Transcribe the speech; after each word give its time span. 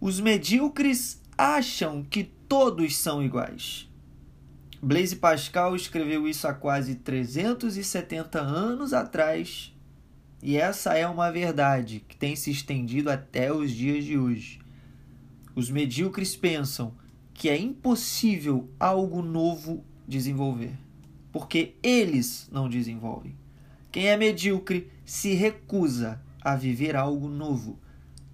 Os 0.00 0.18
medíocres 0.18 1.20
acham 1.36 2.02
que 2.02 2.24
todos 2.24 2.96
são 2.96 3.22
iguais. 3.22 3.86
Blaise 4.82 5.14
Pascal 5.14 5.76
escreveu 5.76 6.26
isso 6.26 6.48
há 6.48 6.54
quase 6.54 6.94
370 6.94 8.40
anos 8.40 8.94
atrás, 8.94 9.76
e 10.42 10.56
essa 10.56 10.94
é 10.94 11.06
uma 11.06 11.30
verdade 11.30 12.02
que 12.08 12.16
tem 12.16 12.34
se 12.34 12.50
estendido 12.50 13.10
até 13.10 13.52
os 13.52 13.72
dias 13.72 14.02
de 14.04 14.16
hoje. 14.16 14.58
Os 15.54 15.68
medíocres 15.68 16.34
pensam 16.34 16.94
que 17.34 17.50
é 17.50 17.58
impossível 17.58 18.70
algo 18.80 19.20
novo 19.20 19.84
desenvolver, 20.08 20.72
porque 21.30 21.74
eles 21.82 22.48
não 22.50 22.70
desenvolvem. 22.70 23.36
Quem 23.92 24.06
é 24.06 24.16
medíocre 24.16 24.90
se 25.04 25.34
recusa 25.34 26.22
a 26.40 26.56
viver 26.56 26.96
algo 26.96 27.28
novo. 27.28 27.78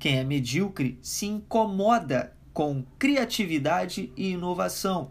Quem 0.06 0.20
é 0.20 0.22
medíocre 0.22 1.00
se 1.02 1.26
incomoda 1.26 2.32
com 2.52 2.84
criatividade 2.96 4.12
e 4.16 4.30
inovação. 4.30 5.08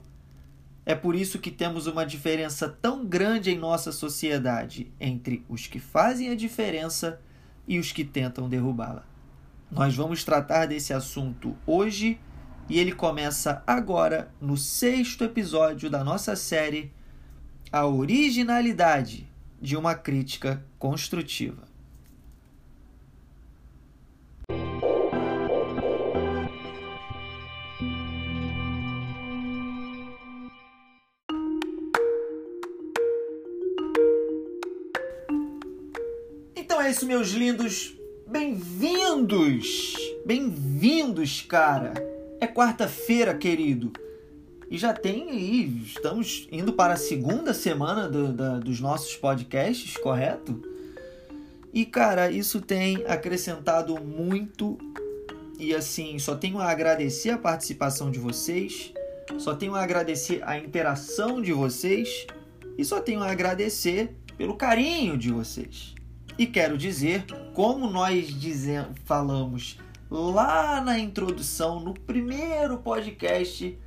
É 0.85 0.95
por 0.95 1.17
isso 1.17 1.37
que 1.37 1.51
temos 1.51 1.85
uma 1.85 2.05
diferença 2.05 2.69
tão 2.69 3.05
grande 3.05 3.51
em 3.51 3.57
nossa 3.57 3.91
sociedade 3.91 4.89
entre 4.97 5.43
os 5.49 5.67
que 5.67 5.81
fazem 5.81 6.29
a 6.29 6.33
diferença 6.33 7.19
e 7.67 7.77
os 7.77 7.91
que 7.91 8.05
tentam 8.05 8.47
derrubá-la. 8.47 9.05
Nós 9.69 9.93
vamos 9.93 10.23
tratar 10.23 10.65
desse 10.65 10.93
assunto 10.93 11.57
hoje 11.67 12.17
e 12.69 12.79
ele 12.79 12.93
começa 12.93 13.61
agora 13.67 14.33
no 14.39 14.55
sexto 14.55 15.25
episódio 15.25 15.89
da 15.89 16.05
nossa 16.05 16.37
série 16.37 16.89
A 17.69 17.85
Originalidade 17.85 19.29
de 19.61 19.75
uma 19.75 19.93
Crítica 19.93 20.65
Construtiva. 20.79 21.74
Isso, 36.95 37.05
meus 37.05 37.31
lindos. 37.31 37.93
Bem-vindos! 38.25 39.95
Bem-vindos, 40.25 41.41
cara! 41.41 41.93
É 42.39 42.47
quarta-feira, 42.47 43.35
querido. 43.35 43.91
E 44.71 44.77
já 44.77 44.93
tem 44.93 45.29
aí, 45.29 45.83
estamos 45.85 46.47
indo 46.49 46.71
para 46.71 46.93
a 46.93 46.97
segunda 46.97 47.53
semana 47.53 48.07
do, 48.07 48.31
da, 48.31 48.59
dos 48.59 48.79
nossos 48.79 49.13
podcasts, 49.17 49.97
correto? 49.97 50.61
E 51.73 51.85
cara, 51.85 52.31
isso 52.31 52.61
tem 52.61 53.03
acrescentado 53.07 54.01
muito. 54.01 54.77
E 55.59 55.75
assim, 55.75 56.17
só 56.17 56.33
tenho 56.33 56.59
a 56.59 56.71
agradecer 56.71 57.31
a 57.31 57.37
participação 57.37 58.09
de 58.09 58.19
vocês, 58.19 58.93
só 59.37 59.53
tenho 59.53 59.75
a 59.75 59.83
agradecer 59.83 60.41
a 60.45 60.57
interação 60.57 61.41
de 61.41 61.51
vocês 61.51 62.25
e 62.77 62.85
só 62.85 63.01
tenho 63.01 63.21
a 63.21 63.29
agradecer 63.29 64.15
pelo 64.37 64.55
carinho 64.55 65.17
de 65.17 65.29
vocês. 65.29 65.93
E 66.37 66.45
quero 66.45 66.77
dizer, 66.77 67.23
como 67.53 67.89
nós 67.89 68.27
dizemos, 68.27 68.97
falamos 69.05 69.79
lá 70.11 70.81
na 70.81 70.99
introdução, 70.99 71.79
no 71.79 71.93
primeiro 71.93 72.77
podcast, 72.77 73.77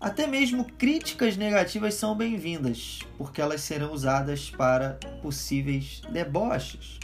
até 0.00 0.26
mesmo 0.26 0.64
críticas 0.64 1.36
negativas 1.36 1.94
são 1.94 2.16
bem-vindas, 2.16 3.00
porque 3.18 3.42
elas 3.42 3.60
serão 3.60 3.92
usadas 3.92 4.48
para 4.48 4.98
possíveis 5.20 6.00
deboches. 6.10 6.98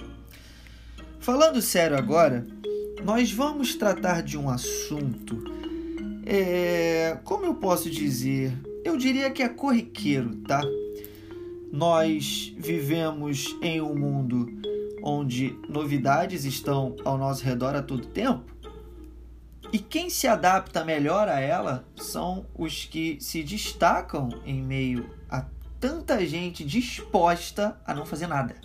Falando 1.20 1.60
sério 1.60 1.98
agora, 1.98 2.46
nós 3.04 3.30
vamos 3.30 3.74
tratar 3.74 4.22
de 4.22 4.38
um 4.38 4.48
assunto. 4.48 5.44
É, 6.24 7.18
como 7.24 7.44
eu 7.44 7.54
posso 7.56 7.90
dizer? 7.90 8.56
Eu 8.82 8.96
diria 8.96 9.30
que 9.30 9.42
é 9.42 9.48
corriqueiro, 9.50 10.36
tá? 10.36 10.62
Nós 11.70 12.54
vivemos 12.56 13.54
em 13.60 13.82
um 13.82 13.94
mundo 13.94 14.63
onde 15.06 15.60
novidades 15.68 16.46
estão 16.46 16.96
ao 17.04 17.18
nosso 17.18 17.44
redor 17.44 17.76
a 17.76 17.82
todo 17.82 18.06
tempo. 18.06 18.54
E 19.70 19.78
quem 19.78 20.08
se 20.08 20.26
adapta 20.26 20.82
melhor 20.82 21.28
a 21.28 21.38
ela 21.40 21.84
são 21.94 22.46
os 22.54 22.86
que 22.86 23.18
se 23.20 23.42
destacam 23.42 24.30
em 24.46 24.62
meio 24.62 25.10
a 25.28 25.44
tanta 25.78 26.24
gente 26.24 26.64
disposta 26.64 27.78
a 27.84 27.92
não 27.92 28.06
fazer 28.06 28.26
nada. 28.26 28.56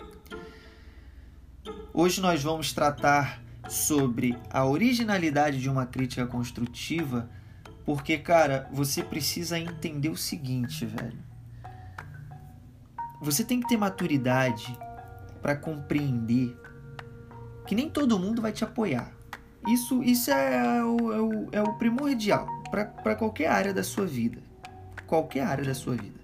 Hoje 1.92 2.22
nós 2.22 2.42
vamos 2.42 2.72
tratar 2.72 3.42
sobre 3.68 4.34
a 4.48 4.64
originalidade 4.64 5.60
de 5.60 5.68
uma 5.68 5.84
crítica 5.84 6.26
construtiva, 6.26 7.28
porque, 7.84 8.16
cara, 8.16 8.66
você 8.72 9.02
precisa 9.02 9.58
entender 9.58 10.08
o 10.08 10.16
seguinte, 10.16 10.86
velho. 10.86 11.18
Você 13.20 13.44
tem 13.44 13.60
que 13.60 13.68
ter 13.68 13.76
maturidade 13.76 14.74
para 15.40 15.56
compreender 15.56 16.56
que 17.66 17.74
nem 17.74 17.88
todo 17.88 18.18
mundo 18.18 18.42
vai 18.42 18.52
te 18.52 18.64
apoiar. 18.64 19.12
Isso, 19.68 20.02
isso 20.02 20.30
é, 20.30 20.84
o, 20.84 21.12
é, 21.12 21.20
o, 21.20 21.48
é 21.52 21.62
o 21.62 21.74
primordial 21.74 22.48
para 22.70 23.14
qualquer 23.14 23.48
área 23.48 23.74
da 23.74 23.82
sua 23.84 24.06
vida. 24.06 24.42
Qualquer 25.06 25.44
área 25.44 25.64
da 25.64 25.74
sua 25.74 25.94
vida. 25.94 26.18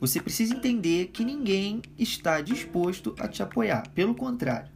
Você 0.00 0.20
precisa 0.20 0.54
entender 0.54 1.08
que 1.08 1.24
ninguém 1.24 1.82
está 1.98 2.40
disposto 2.40 3.14
a 3.18 3.28
te 3.28 3.42
apoiar. 3.42 3.88
Pelo 3.90 4.14
contrário, 4.14 4.70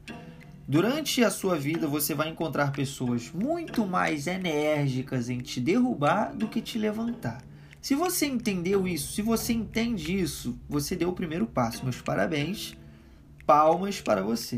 durante 0.69 1.25
a 1.25 1.31
sua 1.31 1.57
vida 1.57 1.87
você 1.87 2.15
vai 2.15 2.29
encontrar 2.29 2.73
pessoas 2.73 3.33
muito 3.33 3.87
mais 3.87 4.27
enérgicas 4.27 5.31
em 5.31 5.39
te 5.39 5.61
derrubar 5.61 6.37
do 6.37 6.47
que 6.47 6.61
te 6.61 6.79
levantar. 6.79 7.43
Se 7.81 7.95
você 7.95 8.27
entendeu 8.27 8.87
isso, 8.87 9.13
se 9.13 9.23
você 9.23 9.53
entende 9.53 10.19
isso, 10.19 10.59
você 10.69 10.95
deu 10.95 11.09
o 11.09 11.15
primeiro 11.15 11.47
passo. 11.47 11.85
Meus 11.85 12.01
parabéns 12.01 12.77
palmas 13.47 14.01
para 14.01 14.23
você. 14.23 14.57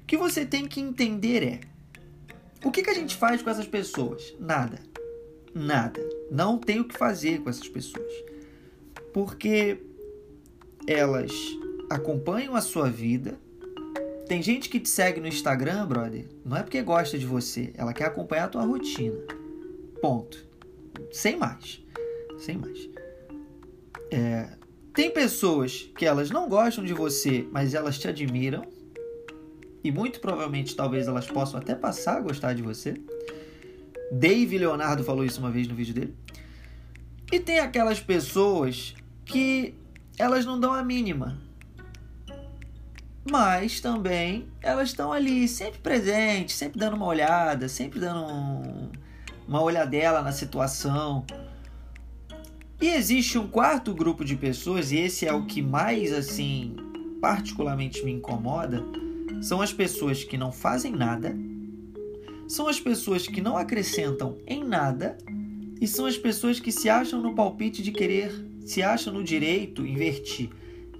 O 0.00 0.04
que 0.06 0.16
você 0.16 0.44
tem 0.44 0.66
que 0.66 0.80
entender 0.80 1.42
é: 1.42 1.60
o 2.64 2.70
que, 2.70 2.82
que 2.82 2.90
a 2.90 2.94
gente 2.94 3.16
faz 3.16 3.42
com 3.42 3.50
essas 3.50 3.66
pessoas? 3.66 4.34
Nada. 4.38 4.80
Nada. 5.54 6.00
Não 6.30 6.58
tem 6.58 6.80
o 6.80 6.84
que 6.84 6.96
fazer 6.96 7.40
com 7.40 7.50
essas 7.50 7.68
pessoas. 7.68 8.12
Porque 9.12 9.80
elas 10.86 11.32
acompanham 11.90 12.54
a 12.54 12.60
sua 12.60 12.90
vida. 12.90 13.38
Tem 14.26 14.42
gente 14.42 14.68
que 14.68 14.78
te 14.78 14.88
segue 14.88 15.20
no 15.20 15.26
Instagram, 15.26 15.86
brother, 15.86 16.26
não 16.44 16.56
é 16.56 16.62
porque 16.62 16.82
gosta 16.82 17.18
de 17.18 17.24
você, 17.24 17.72
ela 17.74 17.94
quer 17.94 18.04
acompanhar 18.04 18.44
a 18.44 18.48
tua 18.48 18.62
rotina. 18.62 19.16
Ponto. 20.02 20.46
Sem 21.10 21.36
mais. 21.36 21.82
Sem 22.38 22.58
mais. 22.58 22.90
É, 24.10 24.50
tem 24.98 25.12
pessoas 25.12 25.88
que 25.96 26.04
elas 26.04 26.28
não 26.28 26.48
gostam 26.48 26.84
de 26.84 26.92
você, 26.92 27.46
mas 27.52 27.72
elas 27.72 27.96
te 28.00 28.08
admiram. 28.08 28.66
E 29.84 29.92
muito 29.92 30.18
provavelmente, 30.18 30.74
talvez 30.74 31.06
elas 31.06 31.24
possam 31.24 31.60
até 31.60 31.72
passar 31.72 32.16
a 32.16 32.20
gostar 32.20 32.52
de 32.52 32.62
você. 32.62 33.00
Dave 34.10 34.58
Leonardo 34.58 35.04
falou 35.04 35.24
isso 35.24 35.38
uma 35.38 35.52
vez 35.52 35.68
no 35.68 35.74
vídeo 35.76 35.94
dele. 35.94 36.16
E 37.30 37.38
tem 37.38 37.60
aquelas 37.60 38.00
pessoas 38.00 38.96
que 39.24 39.72
elas 40.18 40.44
não 40.44 40.58
dão 40.58 40.72
a 40.72 40.82
mínima. 40.82 41.40
Mas 43.30 43.80
também 43.80 44.48
elas 44.60 44.88
estão 44.88 45.12
ali, 45.12 45.46
sempre 45.46 45.78
presentes, 45.78 46.56
sempre 46.56 46.76
dando 46.76 46.96
uma 46.96 47.06
olhada, 47.06 47.68
sempre 47.68 48.00
dando 48.00 48.24
um, 48.24 48.90
uma 49.46 49.62
olhadela 49.62 50.22
na 50.22 50.32
situação. 50.32 51.24
E 52.80 52.86
existe 52.90 53.36
um 53.36 53.48
quarto 53.48 53.92
grupo 53.92 54.24
de 54.24 54.36
pessoas, 54.36 54.92
e 54.92 54.98
esse 54.98 55.26
é 55.26 55.32
o 55.32 55.46
que 55.46 55.60
mais, 55.60 56.12
assim, 56.12 56.76
particularmente 57.20 58.04
me 58.04 58.12
incomoda, 58.12 58.84
são 59.42 59.60
as 59.60 59.72
pessoas 59.72 60.22
que 60.22 60.36
não 60.36 60.52
fazem 60.52 60.92
nada, 60.92 61.36
são 62.46 62.68
as 62.68 62.78
pessoas 62.78 63.26
que 63.26 63.40
não 63.40 63.56
acrescentam 63.56 64.38
em 64.46 64.62
nada, 64.62 65.18
e 65.80 65.88
são 65.88 66.06
as 66.06 66.16
pessoas 66.16 66.60
que 66.60 66.70
se 66.70 66.88
acham 66.88 67.20
no 67.20 67.34
palpite 67.34 67.82
de 67.82 67.90
querer, 67.90 68.32
se 68.64 68.80
acham 68.80 69.12
no 69.12 69.24
direito, 69.24 69.84
invertir, 69.84 70.48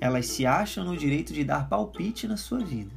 elas 0.00 0.26
se 0.26 0.44
acham 0.44 0.84
no 0.84 0.96
direito 0.96 1.32
de 1.32 1.44
dar 1.44 1.68
palpite 1.68 2.26
na 2.26 2.36
sua 2.36 2.58
vida. 2.58 2.90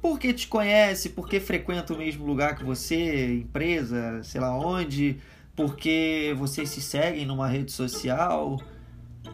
Porque 0.00 0.32
te 0.32 0.46
conhece, 0.46 1.08
porque 1.08 1.40
frequenta 1.40 1.92
o 1.92 1.98
mesmo 1.98 2.24
lugar 2.24 2.56
que 2.56 2.64
você, 2.64 3.34
empresa, 3.34 4.22
sei 4.22 4.40
lá 4.40 4.56
onde, 4.56 5.18
porque 5.60 6.34
vocês 6.38 6.70
se 6.70 6.80
seguem 6.80 7.26
numa 7.26 7.46
rede 7.46 7.70
social 7.70 8.58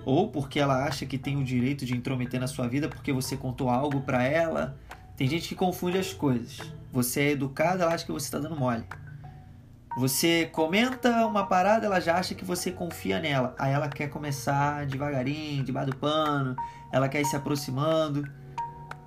ou 0.05 0.29
porque 0.29 0.59
ela 0.59 0.85
acha 0.85 1.07
que 1.07 1.17
tem 1.17 1.37
o 1.37 1.45
direito 1.45 1.87
de 1.87 1.97
intrometer 1.97 2.41
na 2.41 2.49
sua 2.49 2.67
vida 2.67 2.89
porque 2.89 3.13
você 3.13 3.37
contou 3.37 3.71
algo 3.71 4.01
para 4.01 4.25
ela. 4.25 4.77
Tem 5.17 5.29
gente 5.29 5.49
que 5.49 5.55
confunde 5.55 5.99
as 5.99 6.13
coisas. 6.13 6.59
Você 6.93 7.21
é 7.21 7.31
educado, 7.31 7.85
ela 7.85 7.95
acha 7.95 8.05
que 8.05 8.11
você 8.11 8.27
está 8.27 8.41
dando 8.41 8.57
mole. 8.57 8.83
Você 9.97 10.47
comenta 10.47 11.25
uma 11.27 11.47
parada, 11.47 11.87
ela 11.87 12.01
já 12.01 12.17
acha 12.17 12.35
que 12.35 12.45
você 12.45 12.73
confia 12.73 13.21
nela. 13.21 13.55
Aí 13.57 13.73
ela 13.73 13.89
quer 13.89 14.09
começar 14.09 14.85
devagarinho, 14.85 15.63
debaixo 15.63 15.93
do 15.93 15.97
pano, 15.97 16.57
ela 16.93 17.09
quer 17.09 17.21
ir 17.21 17.27
se 17.27 17.37
aproximando. 17.37 18.29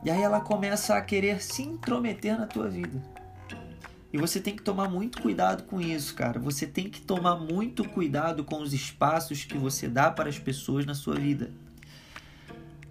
E 0.05 0.09
aí 0.09 0.21
ela 0.21 0.39
começa 0.39 0.95
a 0.95 1.01
querer 1.01 1.43
se 1.43 1.63
intrometer 1.63 2.39
na 2.39 2.47
tua 2.47 2.69
vida. 2.69 3.18
E 4.11 4.17
você 4.17 4.39
tem 4.39 4.55
que 4.55 4.63
tomar 4.63 4.89
muito 4.89 5.21
cuidado 5.21 5.63
com 5.63 5.79
isso, 5.79 6.15
cara. 6.15 6.39
Você 6.39 6.65
tem 6.65 6.89
que 6.89 7.01
tomar 7.01 7.35
muito 7.35 7.87
cuidado 7.87 8.43
com 8.43 8.61
os 8.61 8.73
espaços 8.73 9.43
que 9.43 9.57
você 9.57 9.87
dá 9.87 10.09
para 10.09 10.29
as 10.29 10.39
pessoas 10.39 10.85
na 10.85 10.95
sua 10.95 11.15
vida. 11.15 11.51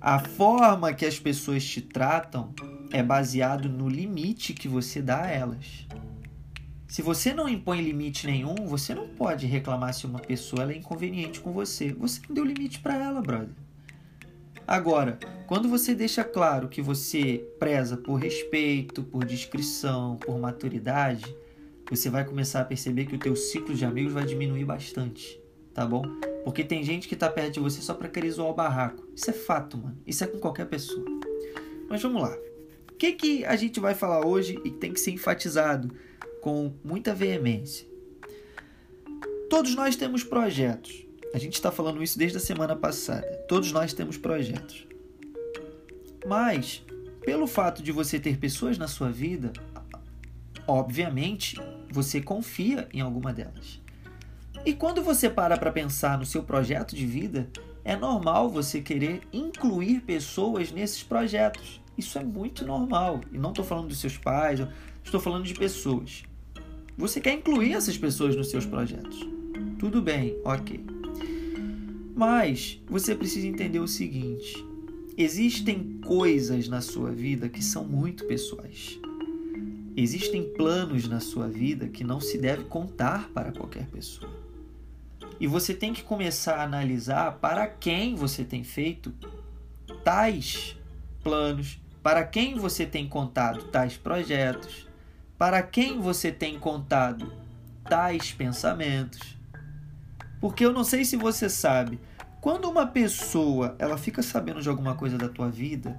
A 0.00 0.20
forma 0.20 0.92
que 0.92 1.04
as 1.04 1.18
pessoas 1.18 1.64
te 1.64 1.80
tratam 1.80 2.54
é 2.92 3.02
baseado 3.02 3.68
no 3.68 3.88
limite 3.88 4.54
que 4.54 4.68
você 4.68 5.02
dá 5.02 5.22
a 5.22 5.30
elas. 5.30 5.86
Se 6.86 7.02
você 7.02 7.34
não 7.34 7.48
impõe 7.48 7.82
limite 7.82 8.26
nenhum, 8.26 8.54
você 8.66 8.94
não 8.94 9.08
pode 9.08 9.44
reclamar 9.46 9.92
se 9.92 10.06
uma 10.06 10.20
pessoa 10.20 10.72
é 10.72 10.76
inconveniente 10.76 11.40
com 11.40 11.52
você. 11.52 11.92
Você 11.94 12.20
não 12.28 12.34
deu 12.34 12.44
limite 12.44 12.78
para 12.78 12.94
ela, 12.94 13.20
brother. 13.20 13.54
Agora, 14.68 15.18
quando 15.46 15.66
você 15.66 15.94
deixa 15.94 16.22
claro 16.22 16.68
que 16.68 16.82
você 16.82 17.42
preza 17.58 17.96
por 17.96 18.16
respeito, 18.16 19.02
por 19.02 19.24
discrição, 19.24 20.18
por 20.18 20.38
maturidade, 20.38 21.34
você 21.88 22.10
vai 22.10 22.22
começar 22.22 22.60
a 22.60 22.64
perceber 22.66 23.06
que 23.06 23.14
o 23.14 23.18
teu 23.18 23.34
ciclo 23.34 23.74
de 23.74 23.86
amigos 23.86 24.12
vai 24.12 24.26
diminuir 24.26 24.66
bastante, 24.66 25.40
tá 25.72 25.86
bom? 25.86 26.02
Porque 26.44 26.62
tem 26.62 26.84
gente 26.84 27.08
que 27.08 27.16
tá 27.16 27.30
perto 27.30 27.54
de 27.54 27.60
você 27.60 27.80
só 27.80 27.94
para 27.94 28.10
querer 28.10 28.30
zoar 28.30 28.50
o 28.50 28.54
barraco. 28.54 29.08
Isso 29.16 29.30
é 29.30 29.32
fato, 29.32 29.78
mano. 29.78 29.96
Isso 30.06 30.22
é 30.22 30.26
com 30.26 30.38
qualquer 30.38 30.66
pessoa. 30.66 31.02
Mas 31.88 32.02
vamos 32.02 32.20
lá. 32.20 32.36
O 32.92 32.94
que, 32.98 33.12
que 33.12 33.46
a 33.46 33.56
gente 33.56 33.80
vai 33.80 33.94
falar 33.94 34.26
hoje 34.26 34.60
e 34.66 34.70
tem 34.70 34.92
que 34.92 35.00
ser 35.00 35.12
enfatizado 35.12 35.90
com 36.42 36.74
muita 36.84 37.14
veemência? 37.14 37.88
Todos 39.48 39.74
nós 39.74 39.96
temos 39.96 40.22
projetos. 40.22 41.07
A 41.32 41.38
gente 41.38 41.54
está 41.54 41.70
falando 41.70 42.02
isso 42.02 42.18
desde 42.18 42.38
a 42.38 42.40
semana 42.40 42.74
passada. 42.74 43.26
Todos 43.48 43.70
nós 43.70 43.92
temos 43.92 44.16
projetos. 44.16 44.86
Mas, 46.26 46.82
pelo 47.20 47.46
fato 47.46 47.82
de 47.82 47.92
você 47.92 48.18
ter 48.18 48.38
pessoas 48.38 48.78
na 48.78 48.88
sua 48.88 49.10
vida, 49.10 49.52
obviamente, 50.66 51.56
você 51.90 52.20
confia 52.20 52.88
em 52.92 53.00
alguma 53.00 53.32
delas. 53.32 53.80
E 54.64 54.72
quando 54.72 55.02
você 55.02 55.28
para 55.30 55.56
para 55.56 55.70
pensar 55.70 56.18
no 56.18 56.26
seu 56.26 56.42
projeto 56.42 56.96
de 56.96 57.06
vida, 57.06 57.48
é 57.84 57.96
normal 57.96 58.50
você 58.50 58.80
querer 58.80 59.22
incluir 59.32 60.00
pessoas 60.00 60.72
nesses 60.72 61.02
projetos. 61.02 61.80
Isso 61.96 62.18
é 62.18 62.24
muito 62.24 62.64
normal. 62.66 63.20
E 63.32 63.38
não 63.38 63.50
estou 63.50 63.64
falando 63.64 63.88
dos 63.88 63.98
seus 63.98 64.16
pais, 64.16 64.60
estou 65.04 65.20
falando 65.20 65.44
de 65.44 65.54
pessoas. 65.54 66.22
Você 66.96 67.20
quer 67.20 67.32
incluir 67.32 67.74
essas 67.74 67.96
pessoas 67.96 68.34
nos 68.34 68.50
seus 68.50 68.66
projetos. 68.66 69.20
Tudo 69.78 70.02
bem, 70.02 70.36
ok. 70.44 70.97
Mas 72.18 72.82
você 72.88 73.14
precisa 73.14 73.46
entender 73.46 73.78
o 73.78 73.86
seguinte: 73.86 74.52
existem 75.16 76.00
coisas 76.04 76.66
na 76.66 76.80
sua 76.80 77.12
vida 77.12 77.48
que 77.48 77.62
são 77.62 77.84
muito 77.84 78.24
pessoais. 78.24 78.98
Existem 79.96 80.42
planos 80.42 81.06
na 81.06 81.20
sua 81.20 81.46
vida 81.46 81.86
que 81.86 82.02
não 82.02 82.20
se 82.20 82.36
deve 82.36 82.64
contar 82.64 83.28
para 83.28 83.52
qualquer 83.52 83.86
pessoa. 83.86 84.32
E 85.38 85.46
você 85.46 85.72
tem 85.72 85.92
que 85.92 86.02
começar 86.02 86.56
a 86.56 86.64
analisar 86.64 87.38
para 87.38 87.68
quem 87.68 88.16
você 88.16 88.42
tem 88.42 88.64
feito 88.64 89.14
tais 90.02 90.76
planos, 91.22 91.78
para 92.02 92.24
quem 92.24 92.56
você 92.56 92.84
tem 92.84 93.08
contado 93.08 93.62
tais 93.66 93.96
projetos, 93.96 94.88
para 95.38 95.62
quem 95.62 96.00
você 96.00 96.32
tem 96.32 96.58
contado 96.58 97.32
tais 97.88 98.32
pensamentos. 98.32 99.37
Porque 100.40 100.64
eu 100.64 100.72
não 100.72 100.84
sei 100.84 101.04
se 101.04 101.16
você 101.16 101.48
sabe, 101.48 102.00
quando 102.40 102.70
uma 102.70 102.86
pessoa 102.86 103.74
ela 103.78 103.98
fica 103.98 104.22
sabendo 104.22 104.62
de 104.62 104.68
alguma 104.68 104.94
coisa 104.94 105.18
da 105.18 105.28
tua 105.28 105.48
vida, 105.48 105.98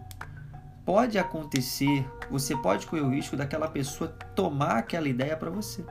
pode 0.85 1.17
acontecer, 1.17 2.05
você 2.31 2.55
pode 2.55 2.87
correr 2.87 3.01
o 3.01 3.09
risco 3.09 3.35
daquela 3.35 3.67
pessoa 3.67 4.09
tomar 4.35 4.77
aquela 4.77 5.07
ideia 5.07 5.35
para 5.35 5.49
você. 5.49 5.83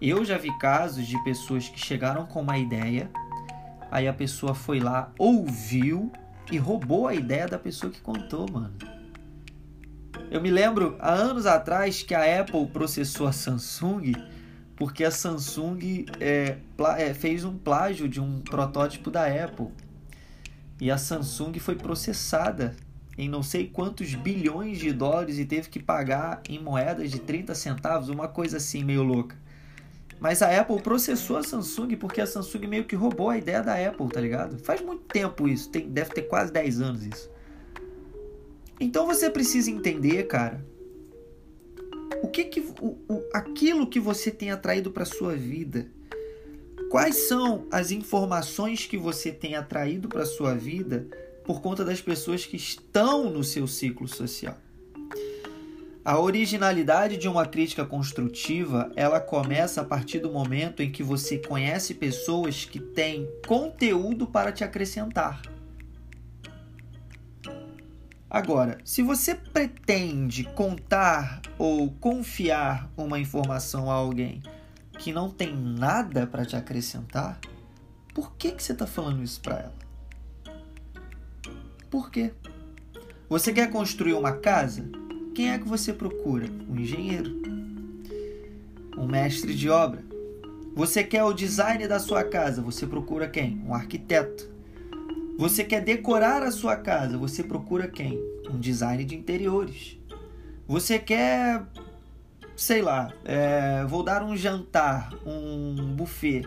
Eu 0.00 0.24
já 0.24 0.38
vi 0.38 0.56
casos 0.58 1.06
de 1.06 1.22
pessoas 1.24 1.68
que 1.68 1.78
chegaram 1.78 2.26
com 2.26 2.40
uma 2.40 2.58
ideia, 2.58 3.10
aí 3.90 4.06
a 4.06 4.12
pessoa 4.12 4.54
foi 4.54 4.80
lá, 4.80 5.12
ouviu 5.18 6.12
e 6.50 6.58
roubou 6.58 7.08
a 7.08 7.14
ideia 7.14 7.46
da 7.46 7.58
pessoa 7.58 7.92
que 7.92 8.00
contou, 8.00 8.46
mano. 8.50 8.74
Eu 10.30 10.40
me 10.40 10.50
lembro 10.50 10.96
há 11.00 11.12
anos 11.12 11.44
atrás 11.44 12.02
que 12.02 12.14
a 12.14 12.40
Apple 12.40 12.66
processou 12.66 13.26
a 13.26 13.32
Samsung 13.32 14.12
porque 14.80 15.04
a 15.04 15.10
Samsung 15.10 16.06
é, 16.18 16.56
é, 16.96 17.12
fez 17.12 17.44
um 17.44 17.54
plágio 17.54 18.08
de 18.08 18.18
um 18.18 18.40
protótipo 18.40 19.10
da 19.10 19.26
Apple. 19.26 19.68
E 20.80 20.90
a 20.90 20.96
Samsung 20.96 21.52
foi 21.58 21.76
processada 21.76 22.74
em 23.18 23.28
não 23.28 23.42
sei 23.42 23.66
quantos 23.66 24.14
bilhões 24.14 24.78
de 24.78 24.90
dólares 24.90 25.38
e 25.38 25.44
teve 25.44 25.68
que 25.68 25.78
pagar 25.78 26.40
em 26.48 26.58
moedas 26.58 27.10
de 27.10 27.18
30 27.18 27.54
centavos, 27.54 28.08
uma 28.08 28.26
coisa 28.26 28.56
assim 28.56 28.82
meio 28.82 29.02
louca. 29.02 29.36
Mas 30.18 30.40
a 30.40 30.58
Apple 30.58 30.80
processou 30.80 31.36
a 31.36 31.42
Samsung 31.42 31.96
porque 31.96 32.22
a 32.22 32.26
Samsung 32.26 32.66
meio 32.66 32.86
que 32.86 32.96
roubou 32.96 33.28
a 33.28 33.36
ideia 33.36 33.62
da 33.62 33.74
Apple, 33.74 34.08
tá 34.08 34.18
ligado? 34.18 34.58
Faz 34.60 34.80
muito 34.80 35.02
tempo 35.02 35.46
isso, 35.46 35.68
tem, 35.68 35.90
deve 35.90 36.08
ter 36.14 36.22
quase 36.22 36.50
10 36.50 36.80
anos 36.80 37.04
isso. 37.04 37.30
Então 38.80 39.04
você 39.04 39.28
precisa 39.28 39.70
entender, 39.70 40.22
cara, 40.22 40.64
o 42.22 42.28
que 42.28 42.44
que 42.44 42.60
o, 42.60 42.98
o 43.08 43.22
aquilo 43.32 43.86
que 43.86 44.00
você 44.00 44.30
tem 44.30 44.50
atraído 44.50 44.90
para 44.90 45.04
sua 45.04 45.34
vida. 45.34 45.86
Quais 46.90 47.28
são 47.28 47.66
as 47.70 47.90
informações 47.90 48.86
que 48.86 48.96
você 48.96 49.30
tem 49.30 49.54
atraído 49.54 50.08
para 50.08 50.26
sua 50.26 50.54
vida 50.54 51.06
por 51.44 51.60
conta 51.60 51.84
das 51.84 52.00
pessoas 52.00 52.44
que 52.44 52.56
estão 52.56 53.30
no 53.30 53.44
seu 53.44 53.66
ciclo 53.66 54.08
social? 54.08 54.56
A 56.04 56.18
originalidade 56.18 57.16
de 57.16 57.28
uma 57.28 57.46
crítica 57.46 57.84
construtiva, 57.84 58.90
ela 58.96 59.20
começa 59.20 59.82
a 59.82 59.84
partir 59.84 60.18
do 60.18 60.32
momento 60.32 60.82
em 60.82 60.90
que 60.90 61.02
você 61.02 61.38
conhece 61.38 61.94
pessoas 61.94 62.64
que 62.64 62.80
têm 62.80 63.28
conteúdo 63.46 64.26
para 64.26 64.50
te 64.50 64.64
acrescentar. 64.64 65.42
Agora, 68.30 68.78
se 68.84 69.02
você 69.02 69.34
pretende 69.34 70.44
contar 70.44 71.42
ou 71.58 71.90
confiar 71.90 72.88
uma 72.96 73.18
informação 73.18 73.90
a 73.90 73.94
alguém 73.94 74.40
que 75.00 75.12
não 75.12 75.28
tem 75.28 75.52
nada 75.52 76.28
para 76.28 76.46
te 76.46 76.54
acrescentar, 76.54 77.40
por 78.14 78.36
que, 78.36 78.52
que 78.52 78.62
você 78.62 78.70
está 78.70 78.86
falando 78.86 79.20
isso 79.20 79.40
para 79.40 79.58
ela? 79.58 79.74
Por 81.90 82.08
quê? 82.08 82.32
Você 83.28 83.52
quer 83.52 83.68
construir 83.68 84.12
uma 84.12 84.32
casa? 84.32 84.88
Quem 85.34 85.50
é 85.50 85.58
que 85.58 85.66
você 85.66 85.92
procura? 85.92 86.46
Um 86.68 86.76
engenheiro. 86.76 87.42
Um 88.96 89.06
mestre 89.06 89.56
de 89.56 89.68
obra. 89.68 90.04
Você 90.76 91.02
quer 91.02 91.24
o 91.24 91.32
design 91.32 91.88
da 91.88 91.98
sua 91.98 92.22
casa? 92.22 92.62
Você 92.62 92.86
procura 92.86 93.28
quem? 93.28 93.60
Um 93.66 93.74
arquiteto. 93.74 94.48
Você 95.40 95.64
quer 95.64 95.82
decorar 95.82 96.42
a 96.42 96.50
sua 96.50 96.76
casa? 96.76 97.16
Você 97.16 97.42
procura 97.42 97.88
quem? 97.88 98.22
Um 98.50 98.60
design 98.60 99.02
de 99.06 99.14
interiores. 99.14 99.98
Você 100.68 100.98
quer, 100.98 101.64
sei 102.54 102.82
lá, 102.82 103.10
é, 103.24 103.82
vou 103.86 104.02
dar 104.02 104.22
um 104.22 104.36
jantar, 104.36 105.14
um 105.24 105.94
buffet. 105.94 106.46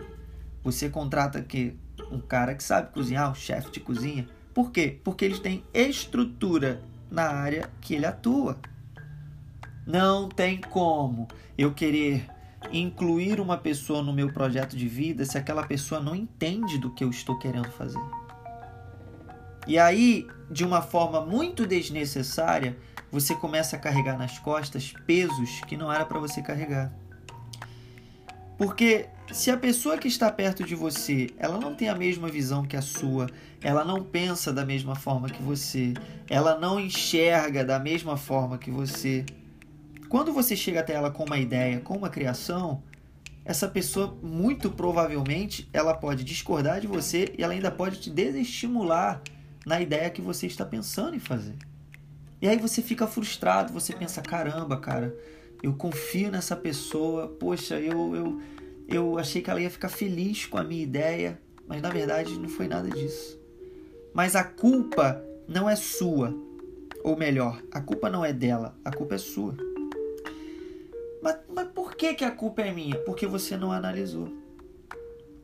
Você 0.62 0.88
contrata 0.88 1.42
que 1.42 1.76
um 2.08 2.20
cara 2.20 2.54
que 2.54 2.62
sabe 2.62 2.92
cozinhar, 2.92 3.28
um 3.28 3.34
chefe 3.34 3.72
de 3.72 3.80
cozinha. 3.80 4.28
Por 4.54 4.70
quê? 4.70 5.00
Porque 5.02 5.24
eles 5.24 5.40
têm 5.40 5.64
estrutura 5.74 6.80
na 7.10 7.24
área 7.24 7.68
que 7.80 7.96
ele 7.96 8.06
atua. 8.06 8.60
Não 9.84 10.28
tem 10.28 10.60
como 10.60 11.26
eu 11.58 11.74
querer 11.74 12.30
incluir 12.72 13.40
uma 13.40 13.56
pessoa 13.56 14.04
no 14.04 14.12
meu 14.12 14.32
projeto 14.32 14.76
de 14.76 14.86
vida 14.86 15.24
se 15.24 15.36
aquela 15.36 15.66
pessoa 15.66 16.00
não 16.00 16.14
entende 16.14 16.78
do 16.78 16.94
que 16.94 17.02
eu 17.02 17.10
estou 17.10 17.36
querendo 17.40 17.72
fazer. 17.72 18.23
E 19.66 19.78
aí, 19.78 20.26
de 20.50 20.64
uma 20.64 20.82
forma 20.82 21.20
muito 21.20 21.66
desnecessária, 21.66 22.76
você 23.10 23.34
começa 23.34 23.76
a 23.76 23.78
carregar 23.78 24.18
nas 24.18 24.38
costas 24.38 24.92
pesos 25.06 25.60
que 25.66 25.76
não 25.76 25.92
era 25.92 26.04
para 26.04 26.18
você 26.18 26.42
carregar. 26.42 26.92
Porque 28.56 29.06
se 29.32 29.50
a 29.50 29.56
pessoa 29.56 29.98
que 29.98 30.06
está 30.06 30.30
perto 30.30 30.64
de 30.64 30.74
você, 30.74 31.30
ela 31.38 31.58
não 31.58 31.74
tem 31.74 31.88
a 31.88 31.94
mesma 31.94 32.28
visão 32.28 32.64
que 32.64 32.76
a 32.76 32.82
sua, 32.82 33.28
ela 33.60 33.84
não 33.84 34.02
pensa 34.02 34.52
da 34.52 34.64
mesma 34.64 34.94
forma 34.94 35.28
que 35.28 35.42
você, 35.42 35.94
ela 36.28 36.58
não 36.58 36.78
enxerga 36.78 37.64
da 37.64 37.78
mesma 37.78 38.16
forma 38.16 38.58
que 38.58 38.70
você, 38.70 39.24
quando 40.08 40.32
você 40.32 40.54
chega 40.54 40.80
até 40.80 40.92
ela 40.92 41.10
com 41.10 41.24
uma 41.24 41.38
ideia, 41.38 41.80
com 41.80 41.96
uma 41.96 42.10
criação, 42.10 42.82
essa 43.44 43.68
pessoa 43.68 44.16
muito 44.22 44.70
provavelmente 44.70 45.68
ela 45.72 45.92
pode 45.92 46.24
discordar 46.24 46.80
de 46.80 46.86
você 46.86 47.34
e 47.36 47.42
ela 47.42 47.52
ainda 47.52 47.70
pode 47.70 48.00
te 48.00 48.10
desestimular 48.10 49.20
na 49.66 49.80
ideia 49.80 50.10
que 50.10 50.20
você 50.20 50.46
está 50.46 50.64
pensando 50.64 51.14
em 51.16 51.20
fazer. 51.20 51.54
E 52.40 52.48
aí 52.48 52.58
você 52.58 52.82
fica 52.82 53.06
frustrado, 53.06 53.72
você 53.72 53.94
pensa, 53.94 54.20
caramba, 54.20 54.76
cara, 54.76 55.16
eu 55.62 55.72
confio 55.72 56.30
nessa 56.30 56.54
pessoa, 56.54 57.28
poxa, 57.28 57.80
eu, 57.80 58.14
eu, 58.14 58.40
eu 58.86 59.18
achei 59.18 59.40
que 59.40 59.50
ela 59.50 59.60
ia 59.60 59.70
ficar 59.70 59.88
feliz 59.88 60.44
com 60.44 60.58
a 60.58 60.64
minha 60.64 60.82
ideia, 60.82 61.40
mas 61.66 61.80
na 61.80 61.88
verdade 61.88 62.38
não 62.38 62.48
foi 62.48 62.68
nada 62.68 62.90
disso. 62.90 63.40
Mas 64.12 64.36
a 64.36 64.44
culpa 64.44 65.24
não 65.48 65.68
é 65.68 65.74
sua, 65.74 66.34
ou 67.02 67.16
melhor, 67.16 67.62
a 67.72 67.80
culpa 67.80 68.10
não 68.10 68.24
é 68.24 68.32
dela, 68.32 68.76
a 68.84 68.92
culpa 68.92 69.14
é 69.14 69.18
sua. 69.18 69.56
Mas, 71.22 71.36
mas 71.48 71.68
por 71.68 71.94
que, 71.96 72.12
que 72.12 72.24
a 72.24 72.30
culpa 72.30 72.60
é 72.60 72.72
minha? 72.72 72.96
Porque 72.98 73.26
você 73.26 73.56
não 73.56 73.72
analisou. 73.72 74.28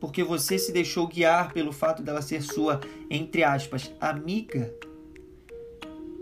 Porque 0.01 0.23
você 0.23 0.57
se 0.57 0.71
deixou 0.71 1.07
guiar 1.07 1.53
pelo 1.53 1.71
fato 1.71 2.01
dela 2.01 2.23
ser 2.23 2.41
sua, 2.41 2.81
entre 3.07 3.43
aspas, 3.43 3.93
amiga. 4.01 4.73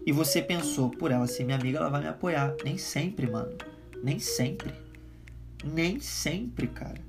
E 0.06 0.12
você 0.12 0.42
pensou, 0.42 0.90
por 0.90 1.12
ela 1.12 1.26
ser 1.26 1.46
minha 1.46 1.58
amiga, 1.58 1.78
ela 1.78 1.90
vai 1.90 2.02
me 2.02 2.08
apoiar. 2.08 2.54
Nem 2.64 2.78
sempre, 2.78 3.26
mano. 3.26 3.58
Nem 4.04 4.20
sempre. 4.20 4.74
Nem 5.64 6.00
sempre, 6.02 6.68
cara. 6.68 7.02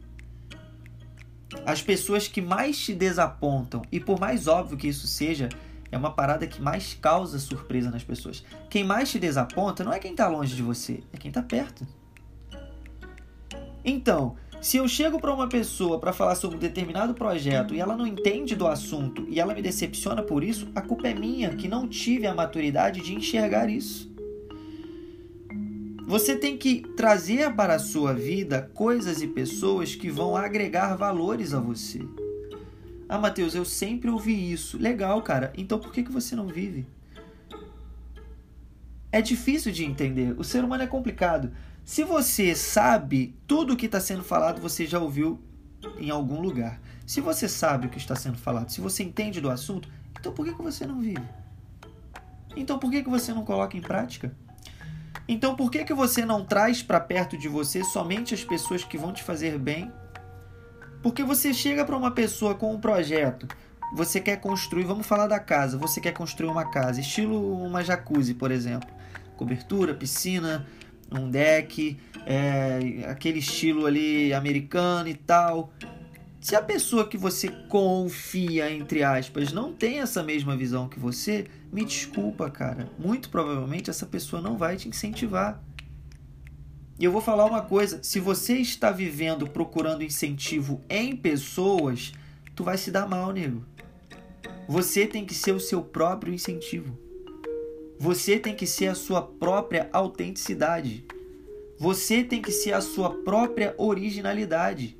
As 1.67 1.83
pessoas 1.83 2.29
que 2.29 2.41
mais 2.41 2.79
te 2.79 2.95
desapontam, 2.95 3.83
e 3.91 3.99
por 3.99 4.21
mais 4.21 4.47
óbvio 4.47 4.79
que 4.79 4.87
isso 4.87 5.09
seja, 5.09 5.49
é 5.91 5.99
uma 5.99 6.13
parada 6.13 6.47
que 6.47 6.63
mais 6.63 6.95
causa 6.95 7.41
surpresa 7.41 7.91
nas 7.91 8.05
pessoas. 8.05 8.45
Quem 8.69 8.85
mais 8.85 9.11
te 9.11 9.19
desaponta 9.19 9.83
não 9.83 9.93
é 9.93 9.99
quem 9.99 10.15
tá 10.15 10.29
longe 10.29 10.55
de 10.55 10.63
você, 10.63 11.03
é 11.13 11.17
quem 11.17 11.33
tá 11.33 11.43
perto. 11.43 11.85
Então, 13.85 14.37
se 14.61 14.77
eu 14.77 14.87
chego 14.87 15.19
para 15.19 15.33
uma 15.33 15.49
pessoa 15.49 15.99
para 15.99 16.13
falar 16.13 16.35
sobre 16.35 16.57
um 16.57 16.61
determinado 16.61 17.15
projeto 17.15 17.75
e 17.75 17.81
ela 17.81 17.97
não 17.97 18.07
entende 18.07 18.55
do 18.55 18.67
assunto 18.67 19.27
e 19.29 19.41
ela 19.41 19.55
me 19.55 19.63
decepciona 19.63 20.23
por 20.23 20.45
isso, 20.45 20.69
a 20.75 20.83
culpa 20.83 21.09
é 21.09 21.15
minha 21.15 21.57
que 21.57 21.67
não 21.67 21.89
tive 21.89 22.27
a 22.27 22.35
maturidade 22.35 23.01
de 23.01 23.15
enxergar 23.15 23.71
isso. 23.71 24.11
Você 26.07 26.37
tem 26.37 26.57
que 26.57 26.83
trazer 26.97 27.55
para 27.55 27.77
a 27.77 27.79
sua 27.79 28.13
vida 28.13 28.71
coisas 28.75 29.23
e 29.23 29.29
pessoas 29.29 29.95
que 29.95 30.11
vão 30.11 30.37
agregar 30.37 30.97
valores 30.97 31.55
a 31.55 31.61
você. 31.61 32.01
Ah, 33.09 33.19
Mateus, 33.19 33.55
eu 33.55 33.65
sempre 33.65 34.11
ouvi 34.11 34.53
isso. 34.53 34.77
Legal, 34.77 35.23
cara. 35.23 35.53
Então 35.57 35.79
por 35.79 35.93
que, 35.93 36.03
que 36.03 36.13
você 36.13 36.37
não 36.37 36.49
vive? 36.49 36.87
É 39.13 39.23
difícil 39.23 39.73
de 39.73 39.85
entender. 39.85 40.35
O 40.39 40.45
ser 40.45 40.63
humano 40.63 40.83
é 40.83 40.87
complicado. 40.87 41.51
Se 41.85 42.05
você 42.05 42.55
sabe 42.55 43.35
tudo 43.47 43.73
o 43.73 43.77
que 43.77 43.87
está 43.87 44.01
sendo 44.01 44.23
falado, 44.23 44.61
você 44.61 44.87
já 44.87 44.99
ouviu 44.99 45.43
em 45.99 46.11
algum 46.11 46.41
lugar. 46.41 46.81
Se 47.07 47.21
você 47.21 47.49
sabe 47.49 47.87
o 47.87 47.91
que 47.91 47.99
está 47.99 48.15
sendo 48.15 48.39
falado, 48.39 48.71
se 48.71 48.81
você 48.81 49.03
entende 49.03 49.41
do 49.41 49.51
assunto, 49.51 49.89
então 50.19 50.33
por 50.33 50.45
que, 50.45 50.55
que 50.55 50.63
você 50.63 50.87
não 50.87 51.01
vive? 51.01 51.25
Então 52.57 52.79
por 52.79 52.91
que, 52.91 53.03
que 53.03 53.11
você 53.11 53.33
não 53.33 53.45
coloca 53.45 53.77
em 53.77 53.81
prática? 53.81 54.33
Então 55.27 55.57
por 55.57 55.71
que, 55.71 55.85
que 55.85 55.95
você 55.95 56.25
não 56.25 56.45
traz 56.45 56.83
para 56.83 57.01
perto 57.01 57.37
de 57.37 57.49
você 57.49 57.83
somente 57.83 58.35
as 58.35 58.45
pessoas 58.45 58.85
que 58.85 58.99
vão 58.99 59.13
te 59.13 59.23
fazer 59.23 59.59
bem? 59.59 59.91
Porque 61.03 61.25
você 61.25 61.55
chega 61.55 61.85
para 61.85 61.97
uma 61.97 62.11
pessoa 62.11 62.55
com 62.55 62.75
um 62.75 62.81
projeto, 62.81 63.49
você 63.93 64.21
quer 64.21 64.37
construir, 64.37 64.85
vamos 64.85 65.07
falar 65.07 65.27
da 65.27 65.41
casa, 65.41 65.79
você 65.79 66.01
quer 66.01 66.13
construir 66.13 66.49
uma 66.49 66.71
casa, 66.71 67.01
estilo 67.01 67.65
uma 67.65 67.83
jacuzzi, 67.83 68.35
por 68.35 68.51
exemplo. 68.51 68.89
Cobertura, 69.37 69.95
piscina, 69.95 70.67
um 71.11 71.31
deck, 71.31 71.97
é, 72.27 73.05
aquele 73.09 73.39
estilo 73.39 73.87
ali 73.87 74.33
americano 74.33 75.09
e 75.09 75.15
tal. 75.15 75.73
Se 76.41 76.57
a 76.57 76.63
pessoa 76.63 77.07
que 77.07 77.19
você 77.19 77.49
confia, 77.69 78.73
entre 78.73 79.03
aspas, 79.03 79.53
não 79.53 79.73
tem 79.73 80.01
essa 80.01 80.23
mesma 80.23 80.57
visão 80.57 80.89
que 80.89 80.99
você, 80.99 81.47
me 81.71 81.85
desculpa, 81.85 82.51
cara. 82.51 82.89
Muito 82.99 83.29
provavelmente 83.29 83.91
essa 83.91 84.07
pessoa 84.07 84.41
não 84.41 84.57
vai 84.57 84.77
te 84.77 84.89
incentivar. 84.89 85.63
E 86.99 87.05
eu 87.05 87.13
vou 87.13 87.21
falar 87.21 87.45
uma 87.45 87.63
coisa: 87.63 88.03
se 88.03 88.21
você 88.21 88.55
está 88.55 88.91
vivendo 88.91 89.47
procurando 89.47 90.03
incentivo 90.03 90.83
em 90.89 91.15
pessoas, 91.15 92.13
tu 92.55 92.65
vai 92.65 92.79
se 92.79 92.91
dar 92.91 93.07
mal, 93.07 93.33
nego. 93.33 93.65
Você 94.67 95.07
tem 95.07 95.25
que 95.25 95.35
ser 95.35 95.53
o 95.53 95.61
seu 95.61 95.83
próprio 95.83 96.33
incentivo. 96.33 96.99
Você 98.03 98.39
tem 98.39 98.57
que 98.57 98.67
ser 98.67 98.87
a 98.87 98.95
sua 98.95 99.21
própria 99.21 99.91
autenticidade. 99.93 101.05
Você 101.79 102.25
tem 102.25 102.41
que 102.41 102.51
ser 102.51 102.73
a 102.73 102.81
sua 102.81 103.11
própria 103.11 103.75
originalidade. 103.77 104.97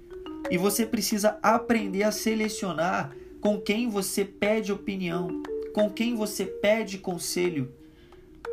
E 0.51 0.59
você 0.59 0.85
precisa 0.85 1.39
aprender 1.43 2.03
a 2.03 2.13
selecionar 2.13 3.17
com 3.41 3.59
quem 3.59 3.89
você 3.89 4.23
pede 4.23 4.71
opinião, 4.71 5.43
com 5.73 5.89
quem 5.89 6.15
você 6.15 6.45
pede 6.45 6.99
conselho. 6.99 7.73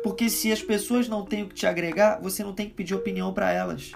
Porque 0.02 0.30
se 0.30 0.50
as 0.50 0.62
pessoas 0.62 1.10
não 1.10 1.26
têm 1.26 1.42
o 1.42 1.48
que 1.48 1.54
te 1.54 1.66
agregar, 1.66 2.18
você 2.22 2.42
não 2.42 2.54
tem 2.54 2.70
que 2.70 2.74
pedir 2.74 2.94
opinião 2.94 3.34
para 3.34 3.52
elas. 3.52 3.92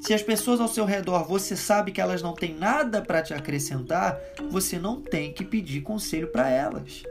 Se 0.00 0.14
as 0.14 0.22
pessoas 0.22 0.58
ao 0.58 0.68
seu 0.68 0.86
redor 0.86 1.24
você 1.24 1.54
sabe 1.54 1.92
que 1.92 2.00
elas 2.00 2.22
não 2.22 2.32
têm 2.32 2.54
nada 2.54 3.02
para 3.02 3.20
te 3.20 3.34
acrescentar, 3.34 4.18
você 4.50 4.78
não 4.78 5.02
tem 5.02 5.34
que 5.34 5.44
pedir 5.44 5.82
conselho 5.82 6.28
para 6.28 6.48
elas. 6.48 7.02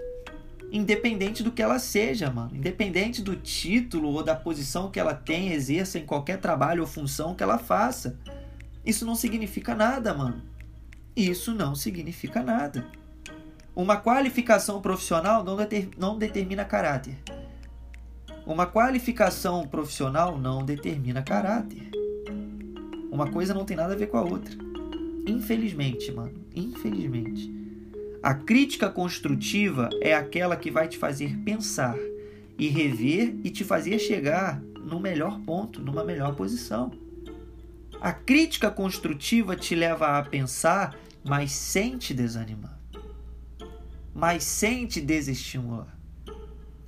Independente 0.72 1.42
do 1.42 1.52
que 1.52 1.62
ela 1.62 1.80
seja, 1.80 2.30
mano. 2.30 2.56
Independente 2.56 3.22
do 3.22 3.36
título 3.36 4.10
ou 4.10 4.24
da 4.24 4.36
posição 4.36 4.92
que 4.92 5.00
ela 5.00 5.14
tem, 5.14 5.52
exerça 5.52 5.98
em 5.98 6.06
qualquer 6.06 6.40
trabalho 6.40 6.82
ou 6.82 6.88
função 6.88 7.34
que 7.34 7.42
ela 7.42 7.58
faça. 7.58 8.18
Isso 8.86 9.06
não 9.06 9.16
significa 9.16 9.74
nada, 9.74 10.14
mano. 10.14 10.42
Isso 11.16 11.54
não 11.54 11.74
significa 11.76 12.44
nada. 12.44 12.86
Uma 13.76 13.98
qualificação 13.98 14.82
profissional 14.82 15.44
não, 15.44 15.56
deter, 15.56 15.90
não 15.98 16.18
determina 16.18 16.64
caráter. 16.66 17.18
Uma 18.46 18.66
qualificação 18.66 19.68
profissional 19.68 20.38
não 20.38 20.64
determina 20.64 21.22
caráter. 21.22 21.90
Uma 23.12 23.32
coisa 23.32 23.54
não 23.54 23.66
tem 23.66 23.76
nada 23.76 23.94
a 23.94 23.98
ver 23.98 24.08
com 24.08 24.18
a 24.18 24.22
outra. 24.22 24.56
Infelizmente, 25.28 26.12
mano. 26.12 26.46
Infelizmente. 26.56 27.60
A 28.22 28.34
crítica 28.34 28.90
construtiva 28.90 29.90
é 30.02 30.14
aquela 30.14 30.58
que 30.58 30.70
vai 30.70 30.90
te 30.90 30.98
fazer 30.98 31.38
pensar 31.38 31.96
e 32.58 32.68
rever 32.68 33.34
e 33.46 33.50
te 33.50 33.64
fazer 33.64 33.98
chegar 33.98 34.60
no 34.78 35.00
melhor 35.00 35.40
ponto, 35.42 35.82
numa 35.82 36.04
melhor 36.04 36.36
posição. 36.36 36.92
A 38.02 38.12
crítica 38.12 38.70
construtiva 38.70 39.56
te 39.56 39.74
leva 39.74 40.18
a 40.18 40.24
pensar, 40.24 40.98
mas 41.24 41.54
sem 41.54 41.98
te 41.98 42.14
desanimar, 42.14 42.78
mas 44.14 44.44
sem 44.44 44.86
te 44.86 45.00
desestimular. 45.00 45.98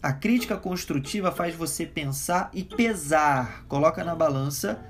A 0.04 0.12
crítica 0.12 0.58
construtiva 0.58 1.32
faz 1.32 1.56
você 1.56 1.86
pensar 1.86 2.50
e 2.54 2.64
pesar, 2.64 3.64
coloca 3.68 4.04
na 4.04 4.16
balança 4.16 4.84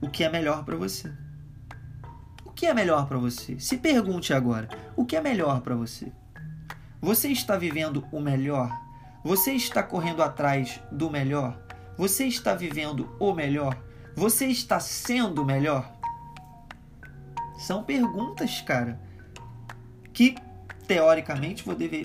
o 0.00 0.08
que 0.08 0.22
é 0.22 0.30
melhor 0.30 0.64
para 0.64 0.76
você. 0.76 1.12
O 2.58 2.60
que 2.60 2.66
é 2.66 2.74
melhor 2.74 3.06
para 3.06 3.18
você? 3.18 3.56
Se 3.60 3.78
pergunte 3.78 4.34
agora, 4.34 4.68
o 4.96 5.04
que 5.04 5.14
é 5.14 5.20
melhor 5.20 5.60
para 5.60 5.76
você? 5.76 6.10
Você 7.00 7.28
está 7.28 7.56
vivendo 7.56 8.04
o 8.10 8.18
melhor? 8.18 8.76
Você 9.22 9.52
está 9.52 9.80
correndo 9.80 10.24
atrás 10.24 10.80
do 10.90 11.08
melhor? 11.08 11.56
Você 11.96 12.24
está 12.24 12.56
vivendo 12.56 13.14
o 13.20 13.32
melhor? 13.32 13.80
Você 14.16 14.46
está 14.46 14.80
sendo 14.80 15.44
melhor? 15.44 15.88
São 17.60 17.84
perguntas, 17.84 18.60
cara, 18.62 19.00
que 20.12 20.34
teoricamente 20.88 21.62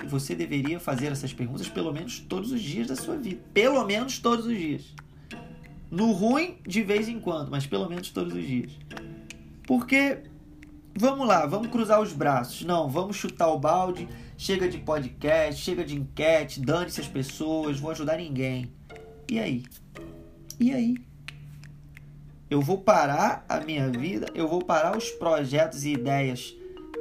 você 0.07 0.35
deveria 0.35 0.79
fazer 0.79 1.11
essas 1.11 1.33
perguntas 1.33 1.67
pelo 1.67 1.91
menos 1.91 2.19
todos 2.19 2.51
os 2.51 2.61
dias 2.61 2.89
da 2.89 2.95
sua 2.95 3.17
vida. 3.17 3.41
Pelo 3.55 3.83
menos 3.85 4.19
todos 4.19 4.45
os 4.45 4.55
dias. 4.55 4.93
No 5.89 6.11
ruim, 6.11 6.59
de 6.61 6.83
vez 6.83 7.09
em 7.09 7.19
quando, 7.19 7.49
mas 7.49 7.65
pelo 7.65 7.89
menos 7.89 8.11
todos 8.11 8.35
os 8.35 8.45
dias. 8.45 8.71
Porque, 9.65 10.19
vamos 10.95 11.27
lá, 11.27 11.45
vamos 11.45 11.67
cruzar 11.67 12.01
os 12.01 12.13
braços. 12.13 12.63
Não, 12.63 12.89
vamos 12.89 13.15
chutar 13.15 13.47
o 13.47 13.59
balde. 13.59 14.07
Chega 14.37 14.67
de 14.67 14.77
podcast, 14.77 15.61
chega 15.61 15.85
de 15.85 15.95
enquete, 15.95 16.59
dane-se 16.59 16.99
as 16.99 17.07
pessoas, 17.07 17.79
vou 17.79 17.91
ajudar 17.91 18.17
ninguém. 18.17 18.71
E 19.29 19.39
aí? 19.39 19.63
E 20.59 20.73
aí? 20.73 20.95
Eu 22.49 22.61
vou 22.61 22.77
parar 22.77 23.45
a 23.47 23.59
minha 23.61 23.89
vida, 23.89 24.27
eu 24.35 24.47
vou 24.47 24.61
parar 24.61 24.97
os 24.97 25.09
projetos 25.11 25.85
e 25.85 25.93
ideias 25.93 26.55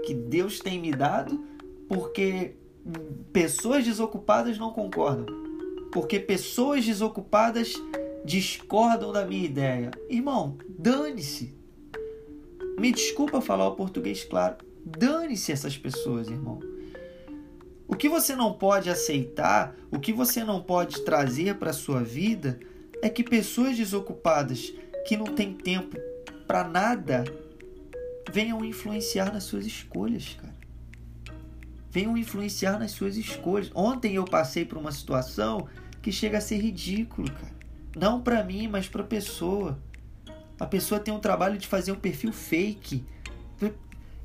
que 0.05 0.15
Deus 0.15 0.59
tem 0.59 0.81
me 0.81 0.93
dado, 0.93 1.45
porque 1.89 2.57
pessoas 3.33 3.85
desocupadas 3.85 4.59
não 4.59 4.73
concordam. 4.73 5.27
Porque 5.93 6.19
pessoas 6.19 6.85
desocupadas 6.85 7.75
discordam 8.25 9.13
da 9.13 9.27
minha 9.27 9.45
ideia. 9.45 9.91
Irmão, 10.09 10.57
dane-se. 10.79 11.55
Me 12.79 12.93
desculpa 12.93 13.41
falar 13.41 13.69
o 13.69 13.77
português 13.77 14.25
claro. 14.25 14.57
Dane-se 14.85 15.53
essas 15.53 15.77
pessoas, 15.77 16.29
irmão. 16.29 16.61
O 17.87 17.95
que 17.95 18.09
você 18.09 18.35
não 18.35 18.55
pode 18.55 18.89
aceitar, 18.89 19.77
o 19.91 20.01
que 20.01 20.13
você 20.13 20.43
não 20.43 20.63
pode 20.63 21.03
trazer 21.03 21.57
para 21.57 21.73
sua 21.73 22.03
vida 22.03 22.59
é 23.03 23.09
que 23.09 23.23
pessoas 23.23 23.77
desocupadas 23.77 24.73
que 25.07 25.17
não 25.17 25.27
tem 25.27 25.53
tempo 25.53 25.99
para 26.47 26.65
nada 26.65 27.25
venham 28.33 28.65
influenciar 28.65 29.33
nas 29.33 29.45
suas 29.45 29.67
escolhas, 29.67 30.37
cara. 30.41 30.55
Venham 31.91 32.17
influenciar 32.17 32.79
nas 32.79 32.93
suas 32.93 33.17
escolhas. 33.17 33.71
Ontem 33.75 34.15
eu 34.15 34.25
passei 34.25 34.65
por 34.65 34.79
uma 34.79 34.93
situação 34.93 35.69
que 36.01 36.11
chega 36.11 36.39
a 36.39 36.41
ser 36.41 36.57
ridículo, 36.57 37.31
cara. 37.31 37.53
Não 37.95 38.23
para 38.23 38.43
mim, 38.43 38.69
mas 38.69 38.89
para 38.89 39.03
a 39.03 39.07
pessoa. 39.07 39.79
A 40.59 40.67
pessoa 40.67 41.01
tem 41.01 41.13
um 41.13 41.19
trabalho 41.19 41.59
de 41.59 41.67
fazer 41.67 41.93
um 41.93 41.97
perfil 41.97 42.33
fake. 42.33 43.05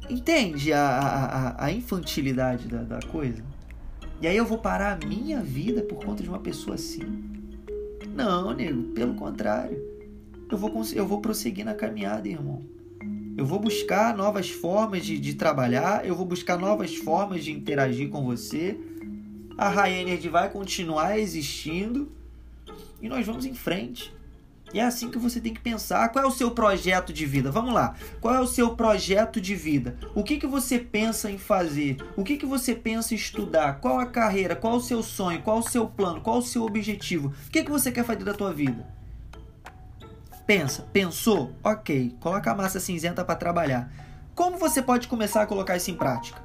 Entende 0.10 0.72
a, 0.72 0.88
a, 0.88 1.66
a 1.66 1.72
infantilidade 1.72 2.68
da, 2.68 2.84
da 2.84 3.00
coisa? 3.08 3.44
E 4.22 4.28
aí 4.28 4.36
eu 4.36 4.46
vou 4.46 4.58
parar 4.58 4.94
a 4.94 5.06
minha 5.06 5.42
vida 5.42 5.82
por 5.82 6.04
conta 6.04 6.24
de 6.24 6.30
uma 6.30 6.40
pessoa 6.40 6.76
assim? 6.76 7.02
Não, 8.16 8.54
nego, 8.54 8.84
pelo 8.94 9.14
contrário. 9.14 9.80
eu 10.50 10.58
vou, 10.58 10.72
eu 10.94 11.06
vou 11.06 11.22
prosseguir 11.22 11.64
na 11.64 11.76
caminhada, 11.76 12.28
irmão. 12.28 12.64
Eu 13.38 13.46
vou 13.46 13.60
buscar 13.60 14.18
novas 14.18 14.50
formas 14.50 15.06
de, 15.06 15.20
de 15.20 15.36
trabalhar, 15.36 16.04
eu 16.04 16.16
vou 16.16 16.26
buscar 16.26 16.58
novas 16.58 16.96
formas 16.96 17.44
de 17.44 17.52
interagir 17.52 18.10
com 18.10 18.26
você. 18.26 18.76
A 19.56 19.70
High 19.70 20.02
Energy 20.02 20.30
vai 20.30 20.50
continuar 20.50 21.20
existindo 21.20 22.12
e 23.00 23.08
nós 23.08 23.26
vamos 23.26 23.46
em 23.46 23.54
frente. 23.54 24.12
E 24.74 24.80
é 24.80 24.84
assim 24.84 25.10
que 25.10 25.18
você 25.18 25.40
tem 25.40 25.54
que 25.54 25.62
pensar. 25.62 26.10
Qual 26.10 26.24
é 26.24 26.28
o 26.28 26.32
seu 26.32 26.52
projeto 26.52 27.14
de 27.14 27.26
vida? 27.26 27.50
Vamos 27.50 27.74
lá. 27.74 27.96
Qual 28.20 28.34
é 28.36 28.40
o 28.40 28.48
seu 28.48 28.76
projeto 28.76 29.40
de 29.40 29.56
vida? 29.56 29.98
O 30.14 30.24
que, 30.24 30.38
que 30.38 30.48
você 30.48 30.78
pensa 30.78 31.32
em 31.32 31.38
fazer? 31.38 31.98
O 32.16 32.24
que, 32.24 32.38
que 32.38 32.46
você 32.46 32.76
pensa 32.76 33.14
em 33.14 33.18
estudar? 33.18 33.80
Qual 33.80 34.00
a 34.00 34.06
carreira? 34.06 34.56
Qual 34.56 34.76
o 34.76 34.82
seu 34.82 35.02
sonho? 35.02 35.42
Qual 35.42 35.60
o 35.60 35.64
seu 35.64 35.88
plano? 35.88 36.22
Qual 36.22 36.40
o 36.40 36.42
seu 36.42 36.64
objetivo? 36.64 37.34
O 37.48 37.52
que, 37.52 37.64
que 37.64 37.72
você 37.72 37.92
quer 37.92 38.04
fazer 38.04 38.24
da 38.24 38.34
tua 38.34 38.54
vida? 38.54 38.86
Pensa. 40.46 40.84
Pensou? 40.92 41.54
Ok. 41.64 42.16
Coloca 42.20 42.52
a 42.52 42.56
massa 42.56 42.80
cinzenta 42.80 43.24
para 43.24 43.36
trabalhar. 43.36 43.92
Como 44.36 44.58
você 44.58 44.82
pode 44.82 45.08
começar 45.08 45.42
a 45.42 45.48
colocar 45.48 45.78
isso 45.78 45.92
em 45.92 45.96
prática? 45.96 46.42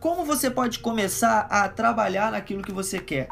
Como 0.00 0.24
você 0.24 0.50
pode 0.50 0.80
começar 0.80 1.46
a 1.50 1.68
trabalhar 1.68 2.32
naquilo 2.32 2.62
que 2.62 2.72
você 2.72 2.98
quer? 2.98 3.28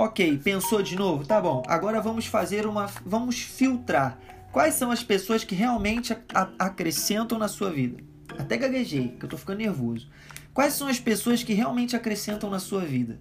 Ok, 0.00 0.38
pensou 0.44 0.80
de 0.80 0.94
novo? 0.94 1.26
Tá 1.26 1.40
bom. 1.40 1.60
Agora 1.66 2.00
vamos 2.00 2.24
fazer 2.24 2.68
uma. 2.68 2.86
Vamos 3.04 3.40
filtrar. 3.40 4.16
Quais 4.52 4.74
são 4.74 4.92
as 4.92 5.02
pessoas 5.02 5.42
que 5.42 5.56
realmente 5.56 6.16
acrescentam 6.56 7.36
na 7.36 7.48
sua 7.48 7.72
vida? 7.72 8.00
Até 8.38 8.56
gaguejei, 8.56 9.16
que 9.18 9.24
eu 9.24 9.28
tô 9.28 9.36
ficando 9.36 9.58
nervoso. 9.58 10.08
Quais 10.54 10.74
são 10.74 10.86
as 10.86 11.00
pessoas 11.00 11.42
que 11.42 11.52
realmente 11.52 11.96
acrescentam 11.96 12.48
na 12.48 12.60
sua 12.60 12.82
vida? 12.82 13.20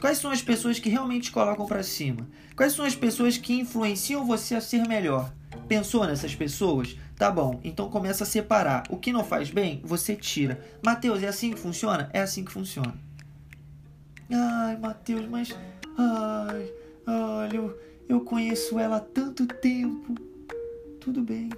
Quais 0.00 0.18
são 0.18 0.30
as 0.30 0.40
pessoas 0.40 0.78
que 0.78 0.88
realmente 0.88 1.32
colocam 1.32 1.66
para 1.66 1.82
cima? 1.82 2.28
Quais 2.54 2.72
são 2.72 2.84
as 2.84 2.94
pessoas 2.94 3.36
que 3.36 3.58
influenciam 3.58 4.24
você 4.24 4.54
a 4.54 4.60
ser 4.60 4.86
melhor? 4.86 5.32
Pensou 5.66 6.06
nessas 6.06 6.36
pessoas? 6.36 6.96
Tá 7.16 7.32
bom, 7.32 7.58
então 7.64 7.90
começa 7.90 8.22
a 8.22 8.26
separar. 8.28 8.84
O 8.88 8.96
que 8.96 9.12
não 9.12 9.24
faz 9.24 9.50
bem, 9.50 9.80
você 9.84 10.14
tira. 10.14 10.64
Mateus, 10.84 11.20
é 11.20 11.26
assim 11.26 11.50
que 11.50 11.58
funciona? 11.58 12.08
É 12.12 12.20
assim 12.20 12.44
que 12.44 12.52
funciona. 12.52 12.94
Ai, 14.30 14.76
Mateus, 14.78 15.28
mas 15.28 15.54
Ai, 15.96 16.72
olha, 17.06 17.56
eu, 17.56 17.78
eu 18.08 18.20
conheço 18.20 18.78
ela 18.78 18.96
há 18.96 19.00
tanto 19.00 19.46
tempo. 19.46 20.14
Tudo 21.00 21.22
bem, 21.22 21.50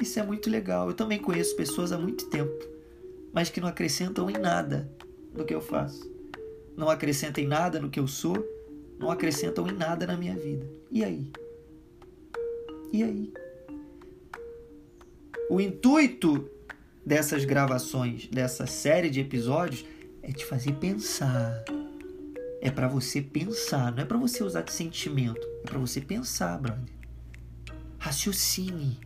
isso 0.00 0.18
é 0.18 0.22
muito 0.22 0.48
legal. 0.48 0.88
Eu 0.88 0.94
também 0.94 1.18
conheço 1.18 1.56
pessoas 1.56 1.92
há 1.92 1.98
muito 1.98 2.26
tempo, 2.26 2.64
mas 3.32 3.50
que 3.50 3.60
não 3.60 3.68
acrescentam 3.68 4.30
em 4.30 4.38
nada 4.38 4.90
no 5.34 5.44
que 5.44 5.54
eu 5.54 5.60
faço. 5.60 6.10
Não 6.76 6.88
acrescentam 6.88 7.42
em 7.42 7.46
nada 7.46 7.80
no 7.80 7.90
que 7.90 7.98
eu 7.98 8.06
sou, 8.06 8.36
não 8.98 9.10
acrescentam 9.10 9.66
em 9.68 9.72
nada 9.72 10.06
na 10.06 10.16
minha 10.16 10.36
vida. 10.36 10.66
E 10.90 11.04
aí? 11.04 11.30
E 12.92 13.02
aí? 13.02 13.32
O 15.50 15.60
intuito 15.60 16.48
dessas 17.04 17.44
gravações, 17.44 18.26
dessa 18.26 18.66
série 18.66 19.08
de 19.08 19.20
episódios, 19.20 19.84
é 20.22 20.32
te 20.32 20.44
fazer 20.44 20.72
pensar 20.72 21.64
é 22.66 22.70
para 22.70 22.88
você 22.88 23.22
pensar, 23.22 23.92
não 23.92 24.02
é 24.02 24.04
para 24.04 24.18
você 24.18 24.42
usar 24.42 24.62
de 24.62 24.72
sentimento, 24.72 25.46
é 25.62 25.68
para 25.68 25.78
você 25.78 26.00
pensar, 26.00 26.58
brother. 26.58 26.82
Raciocine, 27.96 28.98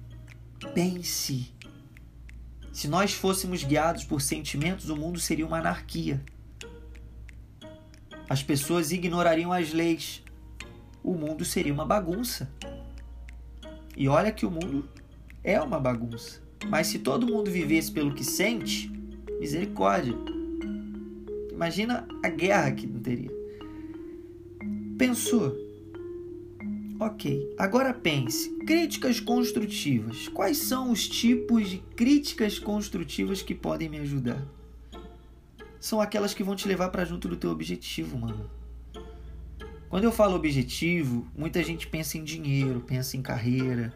pense. 0.73 1.53
Se 2.73 2.89
nós 2.89 3.13
fôssemos 3.13 3.63
guiados 3.63 4.03
por 4.05 4.23
sentimentos, 4.23 4.89
o 4.89 4.97
mundo 4.97 5.21
seria 5.21 5.47
uma 5.47 5.59
anarquia. 5.59 6.25
As 8.31 8.43
pessoas 8.43 8.93
ignorariam 8.93 9.53
as 9.53 9.75
leis. 9.75 10.23
O 11.05 11.13
mundo 11.13 11.45
seria 11.45 11.75
uma 11.75 11.85
bagunça. 11.85 12.51
E 13.95 14.09
olha 14.09 14.33
que 14.33 14.47
o 14.47 14.51
mundo 14.51 14.89
é 15.45 15.61
uma 15.61 15.79
bagunça. 15.79 16.41
Mas 16.67 16.87
se 16.87 17.01
todo 17.01 17.27
mundo 17.27 17.51
vivesse 17.51 17.93
pelo 17.93 18.15
que 18.15 18.25
sente, 18.25 18.91
misericórdia. 19.39 20.15
Imagina 21.53 22.09
a 22.25 22.29
guerra 22.31 22.73
que 22.73 22.87
não 22.87 23.01
teria. 23.01 23.40
Pensou? 25.01 25.57
Ok, 27.01 27.55
agora 27.59 27.95
pense: 27.95 28.51
críticas 28.67 29.19
construtivas. 29.19 30.29
Quais 30.29 30.59
são 30.59 30.91
os 30.91 31.09
tipos 31.09 31.71
de 31.71 31.79
críticas 31.79 32.59
construtivas 32.59 33.41
que 33.41 33.55
podem 33.55 33.89
me 33.89 33.99
ajudar? 34.01 34.47
São 35.81 36.03
aquelas 36.03 36.35
que 36.35 36.45
vão 36.45 36.55
te 36.55 36.69
levar 36.69 36.91
para 36.91 37.07
junto 37.07 37.29
do 37.29 37.37
teu 37.39 37.51
objetivo, 37.51 38.19
mano. 38.19 38.51
Quando 39.89 40.05
eu 40.05 40.13
falo 40.13 40.37
objetivo, 40.37 41.27
muita 41.35 41.65
gente 41.65 41.87
pensa 41.87 42.19
em 42.19 42.23
dinheiro, 42.23 42.83
pensa 42.83 43.17
em 43.17 43.23
carreira, 43.23 43.95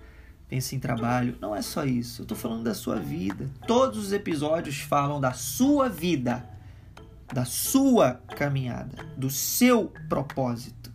pensa 0.48 0.74
em 0.74 0.80
trabalho. 0.80 1.36
Não 1.38 1.54
é 1.54 1.60
só 1.60 1.84
isso. 1.84 2.22
Eu 2.22 2.26
tô 2.26 2.34
falando 2.34 2.64
da 2.64 2.72
sua 2.72 2.96
vida. 2.98 3.50
Todos 3.66 3.98
os 3.98 4.10
episódios 4.10 4.78
falam 4.78 5.20
da 5.20 5.34
sua 5.34 5.86
vida, 5.90 6.48
da 7.30 7.44
sua 7.44 8.22
caminhada, 8.34 9.04
do 9.18 9.28
seu 9.28 9.92
propósito. 10.08 10.93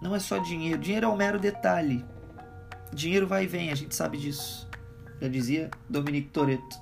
Não 0.00 0.14
é 0.14 0.18
só 0.18 0.38
dinheiro. 0.38 0.78
Dinheiro 0.78 1.06
é 1.06 1.08
um 1.08 1.16
mero 1.16 1.38
detalhe. 1.38 2.04
Dinheiro 2.92 3.26
vai 3.26 3.44
e 3.44 3.46
vem, 3.46 3.70
a 3.70 3.74
gente 3.74 3.94
sabe 3.94 4.18
disso. 4.18 4.68
Já 5.20 5.28
dizia 5.28 5.70
Dominique 5.88 6.28
Toretto. 6.28 6.80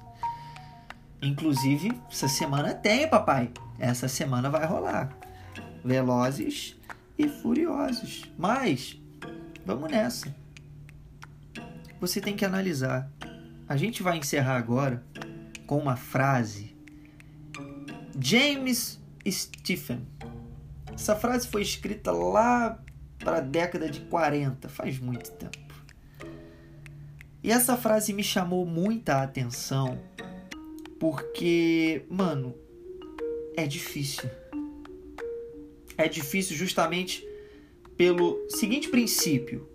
Inclusive, 1.23 1.93
essa 2.11 2.29
semana 2.29 2.75
tem, 2.75 3.09
papai. 3.09 3.51
Essa 3.79 4.09
semana 4.09 4.51
vai 4.51 4.67
rolar. 4.67 5.17
Velozes 5.85 6.77
e 7.19 7.29
furiosos. 7.29 8.25
Mas, 8.37 9.01
vamos 9.65 9.91
nessa. 9.91 10.35
Você 12.01 12.21
tem 12.21 12.37
que 12.37 12.45
analisar. 12.45 13.11
A 13.67 13.77
gente 13.77 14.03
vai 14.03 14.19
encerrar 14.19 14.57
agora 14.57 15.03
com 15.67 15.79
uma 15.79 15.97
frase. 15.97 16.77
James 18.21 19.01
Stephen. 19.27 20.07
Essa 20.93 21.17
frase 21.17 21.49
foi 21.49 21.63
escrita 21.63 22.13
lá 22.13 22.79
para 23.25 23.39
a 23.39 23.41
década 23.41 23.89
de 23.89 24.01
40, 24.03 24.69
faz 24.69 24.99
muito 24.99 25.33
tempo. 25.33 25.75
E 27.43 27.51
essa 27.51 27.77
frase 27.77 28.13
me 28.13 28.23
chamou 28.23 28.65
muita 28.65 29.23
atenção 29.23 29.99
porque, 31.01 32.05
mano, 32.09 32.55
é 33.57 33.67
difícil. 33.67 34.29
É 35.97 36.09
difícil 36.09 36.57
justamente 36.57 37.27
pelo 37.97 38.47
seguinte 38.49 38.89
princípio. 38.89 39.69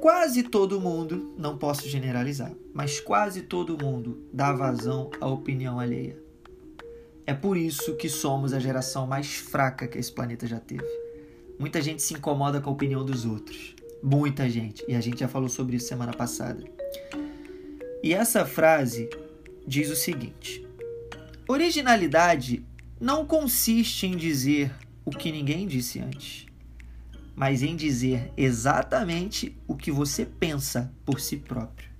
Quase 0.00 0.42
todo 0.42 0.80
mundo, 0.80 1.34
não 1.38 1.56
posso 1.56 1.88
generalizar, 1.88 2.52
mas 2.74 3.00
quase 3.00 3.42
todo 3.42 3.82
mundo 3.82 4.28
dá 4.32 4.52
vazão 4.52 5.10
à 5.20 5.26
opinião 5.26 5.80
alheia. 5.80 6.22
É 7.26 7.32
por 7.32 7.56
isso 7.56 7.96
que 7.96 8.08
somos 8.10 8.52
a 8.52 8.58
geração 8.58 9.06
mais 9.06 9.36
fraca 9.36 9.88
que 9.88 9.96
esse 9.96 10.12
planeta 10.12 10.46
já 10.46 10.60
teve. 10.60 11.03
Muita 11.58 11.80
gente 11.80 12.02
se 12.02 12.14
incomoda 12.14 12.60
com 12.60 12.70
a 12.70 12.72
opinião 12.72 13.04
dos 13.04 13.24
outros. 13.24 13.74
Muita 14.02 14.48
gente. 14.48 14.84
E 14.88 14.94
a 14.94 15.00
gente 15.00 15.20
já 15.20 15.28
falou 15.28 15.48
sobre 15.48 15.76
isso 15.76 15.86
semana 15.86 16.12
passada. 16.12 16.62
E 18.02 18.12
essa 18.12 18.44
frase 18.44 19.08
diz 19.66 19.90
o 19.90 19.96
seguinte: 19.96 20.66
Originalidade 21.48 22.64
não 23.00 23.24
consiste 23.24 24.06
em 24.06 24.16
dizer 24.16 24.72
o 25.04 25.10
que 25.10 25.30
ninguém 25.30 25.66
disse 25.66 26.00
antes, 26.00 26.46
mas 27.34 27.62
em 27.62 27.76
dizer 27.76 28.32
exatamente 28.36 29.56
o 29.66 29.74
que 29.74 29.90
você 29.90 30.24
pensa 30.24 30.92
por 31.04 31.20
si 31.20 31.36
próprio. 31.36 31.93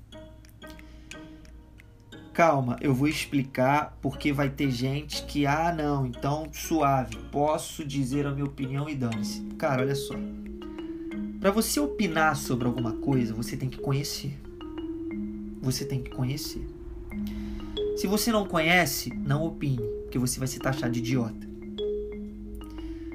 Calma, 2.35 2.77
eu 2.81 2.93
vou 2.93 3.07
explicar 3.07 3.97
porque 4.03 4.33
vai 4.33 4.51
ter 4.51 4.69
gente 4.69 5.25
que, 5.25 5.47
ah, 5.47 5.73
não, 5.73 6.05
então 6.05 6.49
suave, 6.53 7.17
posso 7.31 7.85
dizer 7.85 8.27
a 8.27 8.33
minha 8.33 8.45
opinião 8.45 8.89
e 8.89 8.97
dane-se. 8.97 9.41
Cara, 9.57 9.83
olha 9.83 9.95
só. 9.95 10.15
Para 11.39 11.53
você 11.53 11.79
opinar 11.79 12.35
sobre 12.35 12.67
alguma 12.67 12.95
coisa, 12.95 13.33
você 13.33 13.57
tem 13.57 13.69
que 13.69 13.79
conhecer. 13.79 14.37
Você 15.63 15.85
tem 15.85 16.03
que 16.03 16.11
conhecer. 16.11 16.67
Se 17.97 18.09
você 18.09 18.33
não 18.33 18.45
conhece, 18.45 19.15
não 19.15 19.45
opine, 19.45 19.87
porque 20.03 20.19
você 20.19 20.41
vai 20.41 20.49
ser 20.49 20.59
taxado 20.59 20.93
de 20.93 20.99
idiota. 20.99 21.49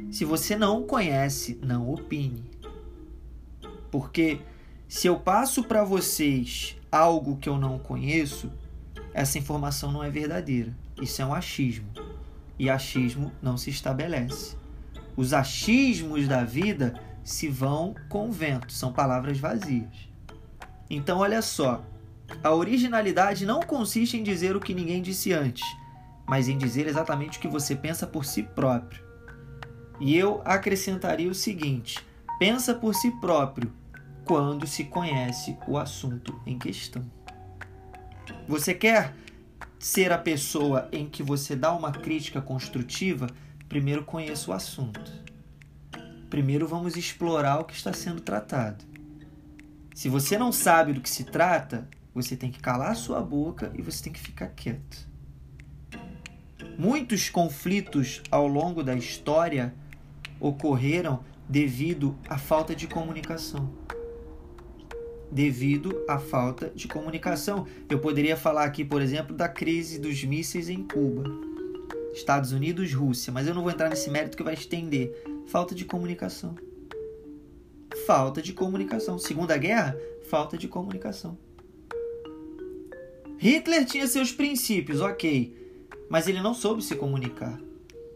Se 0.10 0.24
você 0.24 0.56
não 0.56 0.84
conhece, 0.84 1.60
não 1.62 1.92
opine. 1.92 2.42
Porque 3.92 4.40
se 4.88 5.08
eu 5.08 5.20
passo 5.20 5.62
para 5.66 5.84
vocês 5.84 6.78
algo 6.90 7.36
que 7.36 7.50
eu 7.50 7.58
não 7.58 7.78
conheço, 7.78 8.50
essa 9.20 9.38
informação 9.38 9.92
não 9.92 10.02
é 10.02 10.10
verdadeira. 10.10 10.74
Isso 11.02 11.22
é 11.22 11.26
um 11.26 11.34
achismo. 11.34 11.90
E 12.58 12.70
achismo 12.70 13.34
não 13.42 13.58
se 13.58 13.70
estabelece. 13.70 14.56
Os 15.18 15.34
achismos 15.34 16.26
da 16.26 16.46
vida 16.46 16.94
se 17.22 17.50
vão 17.50 17.96
com 18.08 18.30
o 18.30 18.32
vento, 18.32 18.72
são 18.72 18.94
palavras 18.94 19.38
vazias. 19.38 20.10
Então, 20.90 21.20
olha 21.20 21.42
só, 21.42 21.84
a 22.42 22.54
originalidade 22.54 23.46
não 23.46 23.60
consiste 23.60 24.16
em 24.16 24.24
dizer 24.24 24.56
o 24.56 24.60
que 24.62 24.74
ninguém 24.74 25.02
disse 25.02 25.34
antes, 25.34 25.68
mas 26.26 26.48
em 26.48 26.58
dizer 26.58 26.88
exatamente 26.88 27.38
o 27.38 27.42
que 27.42 27.48
você 27.50 27.76
pensa 27.76 28.08
por 28.08 28.24
si 28.24 28.44
próprio. 28.44 29.04
E 30.00 30.16
eu 30.16 30.42
acrescentaria 30.46 31.30
o 31.30 31.36
seguinte: 31.36 32.00
pensa 32.40 32.74
por 32.74 32.96
si 32.96 33.12
próprio 33.20 33.74
quando 34.24 34.66
se 34.66 34.86
conhece 34.86 35.58
o 35.68 35.78
assunto 35.78 36.40
em 36.46 36.58
questão. 36.58 37.19
Você 38.48 38.74
quer 38.74 39.14
ser 39.78 40.12
a 40.12 40.18
pessoa 40.18 40.90
em 40.92 41.08
que 41.08 41.24
você 41.24 41.56
dá 41.56 41.74
uma 41.74 41.92
crítica 41.92 42.42
construtiva? 42.42 43.28
Primeiro 43.68 44.04
conheça 44.04 44.52
o 44.52 44.54
assunto. 44.54 45.12
Primeiro 46.30 46.68
vamos 46.68 46.96
explorar 46.96 47.60
o 47.60 47.64
que 47.64 47.74
está 47.74 47.94
sendo 47.94 48.22
tratado. 48.22 48.84
Se 49.96 50.08
você 50.10 50.38
não 50.38 50.52
sabe 50.52 50.94
do 50.94 51.02
que 51.02 51.10
se 51.10 51.24
trata, 51.24 51.88
você 52.14 52.36
tem 52.36 52.52
que 52.52 52.60
calar 52.60 52.96
sua 52.96 53.22
boca 53.22 53.72
e 53.76 53.82
você 53.82 54.04
tem 54.04 54.14
que 54.14 54.20
ficar 54.20 54.48
quieto. 54.48 55.08
Muitos 56.78 57.30
conflitos 57.30 58.22
ao 58.32 58.48
longo 58.48 58.84
da 58.84 58.96
história 58.96 59.74
ocorreram 60.40 61.24
devido 61.48 62.18
à 62.30 62.38
falta 62.38 62.76
de 62.76 62.88
comunicação. 62.88 63.70
Devido 65.32 66.04
à 66.08 66.18
falta 66.18 66.72
de 66.74 66.88
comunicação. 66.88 67.68
Eu 67.90 68.00
poderia 68.00 68.36
falar 68.36 68.64
aqui, 68.64 68.84
por 68.84 69.02
exemplo, 69.02 69.36
da 69.36 69.48
crise 69.48 70.00
dos 70.00 70.24
mísseis 70.24 70.70
em 70.70 70.84
Cuba. 70.84 71.24
Estados 72.14 72.52
Unidos, 72.52 72.94
Rússia, 72.94 73.32
mas 73.32 73.48
eu 73.48 73.54
não 73.54 73.62
vou 73.62 73.72
entrar 73.72 73.90
nesse 73.90 74.10
mérito 74.10 74.36
que 74.36 74.44
vai 74.44 74.54
estender. 74.54 75.24
Falta 75.48 75.76
de 75.76 75.86
comunicação. 75.86 76.56
Falta 78.06 78.42
de 78.42 78.54
comunicação. 78.54 79.20
Segunda 79.20 79.58
Guerra, 79.58 79.96
falta 80.30 80.58
de 80.58 80.68
comunicação. 80.68 81.38
Hitler 83.38 83.86
tinha 83.86 84.06
seus 84.06 84.34
princípios, 84.34 85.00
ok, 85.00 85.56
mas 86.10 86.28
ele 86.28 86.42
não 86.42 86.54
soube 86.54 86.84
se 86.84 86.96
comunicar. 86.96 87.58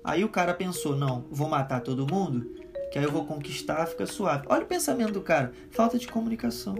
Aí 0.04 0.24
o 0.24 0.30
cara 0.30 0.54
pensou: 0.54 0.96
não, 0.96 1.26
vou 1.32 1.48
matar 1.48 1.80
todo 1.80 2.12
mundo, 2.12 2.52
que 2.92 3.00
aí 3.00 3.06
eu 3.06 3.12
vou 3.12 3.26
conquistar, 3.26 3.86
fica 3.86 4.06
suave. 4.06 4.46
Olha 4.50 4.64
o 4.64 4.68
pensamento 4.68 5.14
do 5.14 5.22
cara: 5.22 5.54
falta 5.72 5.98
de 5.98 6.08
comunicação. 6.08 6.76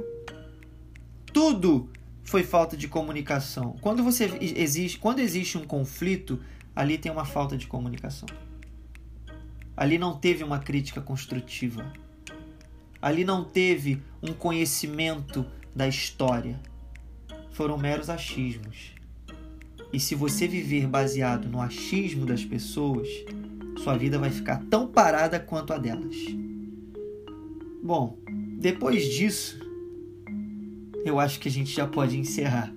Tudo 1.34 1.90
foi 2.24 2.44
falta 2.44 2.78
de 2.78 2.88
comunicação. 2.88 3.76
Quando 3.82 4.04
você 4.04 4.26
existe, 4.42 4.98
quando 5.00 5.20
existe 5.20 5.58
um 5.58 5.66
conflito, 5.66 6.40
ali 6.76 6.98
tem 6.98 7.12
uma 7.12 7.26
falta 7.26 7.58
de 7.58 7.68
comunicação. 7.68 8.30
Ali 9.76 9.98
não 9.98 10.16
teve 10.16 10.44
uma 10.44 10.60
crítica 10.60 11.02
construtiva. 11.02 11.92
Ali 13.02 13.26
não 13.26 13.44
teve 13.44 14.02
um 14.22 14.32
conhecimento 14.32 15.46
da 15.76 15.88
história 15.88 16.60
foram 17.54 17.78
meros 17.78 18.10
achismos. 18.10 18.94
E 19.92 20.00
se 20.00 20.16
você 20.16 20.48
viver 20.48 20.88
baseado 20.88 21.48
no 21.48 21.62
achismo 21.62 22.26
das 22.26 22.44
pessoas, 22.44 23.08
sua 23.78 23.96
vida 23.96 24.18
vai 24.18 24.32
ficar 24.32 24.62
tão 24.70 24.88
parada 24.88 25.40
quanto 25.40 25.72
a 25.72 25.78
delas. 25.78 26.16
Bom, 27.82 28.18
depois 28.60 29.06
disso, 29.06 29.60
eu 31.06 31.20
acho 31.20 31.40
que 31.40 31.48
a 31.48 31.52
gente 31.52 31.72
já 31.72 31.88
pode 31.88 32.18
encerrar. 32.18 32.74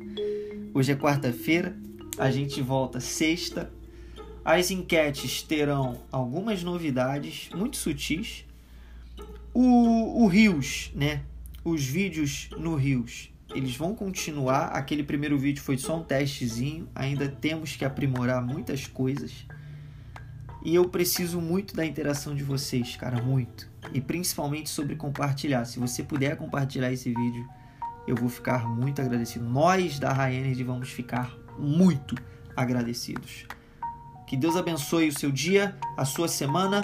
Hoje 0.74 0.92
é 0.92 0.96
quarta-feira, 0.96 1.76
a 2.18 2.30
gente 2.30 2.60
volta 2.60 3.00
sexta. 3.00 3.70
As 4.44 4.70
enquetes 4.70 5.42
terão 5.42 6.00
algumas 6.10 6.62
novidades 6.62 7.48
muito 7.54 7.76
sutis. 7.76 8.44
O, 9.52 10.26
Rios, 10.26 10.90
né? 10.94 11.22
Os 11.64 11.84
vídeos 11.84 12.50
no 12.58 12.74
Rios 12.76 13.30
eles 13.54 13.76
vão 13.76 13.94
continuar. 13.94 14.66
Aquele 14.66 15.02
primeiro 15.02 15.38
vídeo 15.38 15.62
foi 15.62 15.78
só 15.78 15.98
um 15.98 16.02
testezinho, 16.02 16.88
ainda 16.94 17.28
temos 17.28 17.76
que 17.76 17.84
aprimorar 17.84 18.44
muitas 18.44 18.86
coisas. 18.86 19.46
E 20.64 20.74
eu 20.74 20.88
preciso 20.88 21.40
muito 21.40 21.74
da 21.74 21.86
interação 21.86 22.34
de 22.34 22.42
vocês, 22.42 22.96
cara, 22.96 23.22
muito. 23.22 23.70
E 23.94 24.00
principalmente 24.00 24.68
sobre 24.68 24.96
compartilhar. 24.96 25.64
Se 25.64 25.78
você 25.78 26.02
puder 26.02 26.36
compartilhar 26.36 26.92
esse 26.92 27.08
vídeo, 27.14 27.48
eu 28.06 28.16
vou 28.16 28.28
ficar 28.28 28.68
muito 28.68 29.00
agradecido. 29.00 29.44
Nós 29.44 29.98
da 29.98 30.12
High 30.12 30.62
vamos 30.64 30.90
ficar 30.90 31.36
muito 31.58 32.14
agradecidos. 32.56 33.46
Que 34.26 34.36
Deus 34.36 34.56
abençoe 34.56 35.08
o 35.08 35.18
seu 35.18 35.30
dia, 35.30 35.76
a 35.96 36.04
sua 36.04 36.28
semana. 36.28 36.82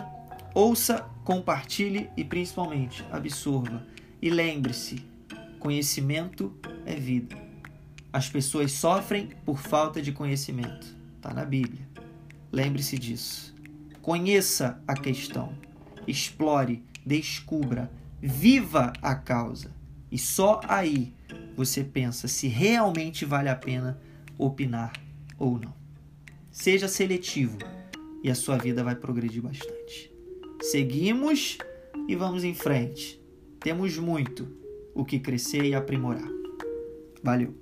Ouça, 0.55 1.07
compartilhe 1.25 2.11
e 2.17 2.25
principalmente 2.25 3.05
absorva. 3.11 3.85
E 4.21 4.31
lembre-se, 4.31 5.13
Conhecimento 5.63 6.53
é 6.85 6.97
vida. 6.97 7.37
As 8.13 8.29
pessoas 8.29 8.73
sofrem 8.73 9.29
por 9.45 9.61
falta 9.61 10.03
de 10.03 10.11
conhecimento. 10.11 10.89
Está 11.15 11.33
na 11.33 11.45
Bíblia. 11.45 11.87
Lembre-se 12.51 12.99
disso. 12.99 13.55
Conheça 14.03 14.83
a 14.89 14.95
questão. 14.95 15.57
Explore, 16.05 16.83
descubra, 17.07 17.89
viva 18.21 18.93
a 19.01 19.15
causa. 19.15 19.71
E 20.13 20.19
só 20.19 20.61
aí 20.69 21.15
você 21.57 21.83
pensa 21.83 22.29
se 22.29 22.47
realmente 22.47 23.25
vale 23.25 23.49
a 23.49 23.57
pena 23.57 23.99
opinar 24.37 24.93
ou 25.39 25.59
não. 25.59 25.73
Seja 26.51 26.87
seletivo 26.87 27.57
e 28.23 28.31
a 28.31 28.35
sua 28.35 28.59
vida 28.59 28.85
vai 28.85 28.95
progredir 28.95 29.41
bastante. 29.41 30.13
Seguimos 30.61 31.57
e 32.07 32.15
vamos 32.15 32.45
em 32.45 32.55
frente. 32.55 33.19
Temos 33.59 33.97
muito 33.97 34.47
o 34.95 35.03
que 35.03 35.19
crescer 35.19 35.65
e 35.65 35.75
aprimorar. 35.75 36.29
Valeu! 37.23 37.62